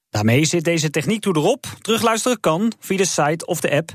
Daarmee 0.10 0.46
zit 0.46 0.64
deze 0.64 0.90
techniek 0.90 1.22
toe 1.22 1.36
erop. 1.36 1.66
Terugluisteren 1.82 2.40
kan 2.40 2.74
via 2.80 2.98
de 2.98 3.06
site 3.06 3.46
of 3.46 3.60
de 3.60 3.72
app. 3.72 3.92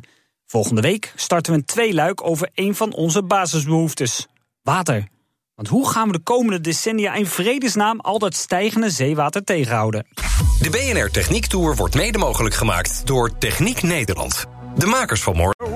Volgende 0.46 0.80
week 0.80 1.12
starten 1.16 1.52
we 1.52 1.58
een 1.58 1.64
tweeluik 1.64 2.26
over 2.26 2.50
een 2.54 2.74
van 2.74 2.94
onze 2.94 3.22
basisbehoeftes: 3.22 4.26
water. 4.62 5.12
Want 5.54 5.68
hoe 5.68 5.90
gaan 5.90 6.06
we 6.06 6.12
de 6.12 6.22
komende 6.22 6.60
decennia 6.60 7.14
in 7.14 7.26
vredesnaam 7.26 8.00
al 8.00 8.18
dat 8.18 8.34
stijgende 8.34 8.90
zeewater 8.90 9.44
tegenhouden? 9.44 10.06
De 10.60 10.70
BNR 10.70 11.10
Techniek 11.10 11.46
Tour 11.46 11.76
wordt 11.76 11.94
mede 11.94 12.18
mogelijk 12.18 12.54
gemaakt 12.54 13.06
door 13.06 13.38
Techniek 13.38 13.82
Nederland. 13.82 14.44
De 14.76 14.86
makers 14.86 15.22
van 15.22 15.36
morgen. 15.36 15.74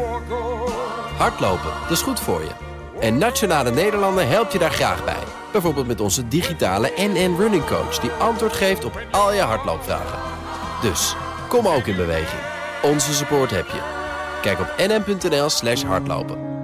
Hardlopen, 1.16 1.70
dat 1.82 1.90
is 1.90 2.02
goed 2.02 2.20
voor 2.20 2.40
je. 2.40 2.50
En 3.00 3.18
Nationale 3.18 3.70
Nederlanden 3.70 4.28
helpt 4.28 4.52
je 4.52 4.58
daar 4.58 4.70
graag 4.70 5.04
bij. 5.04 5.22
Bijvoorbeeld 5.52 5.86
met 5.86 6.00
onze 6.00 6.28
digitale 6.28 6.92
NN 6.96 7.36
Running 7.38 7.66
Coach... 7.66 7.98
die 7.98 8.10
antwoord 8.10 8.52
geeft 8.52 8.84
op 8.84 9.00
al 9.10 9.32
je 9.32 9.40
hardloopvragen. 9.40 10.18
Dus, 10.82 11.14
kom 11.48 11.66
ook 11.66 11.86
in 11.86 11.96
beweging. 11.96 12.42
Onze 12.82 13.14
support 13.14 13.50
heb 13.50 13.66
je. 13.66 13.80
Kijk 14.42 14.60
op 14.60 14.74
nn.nl 14.78 15.48
slash 15.50 15.82
hardlopen. 15.82 16.57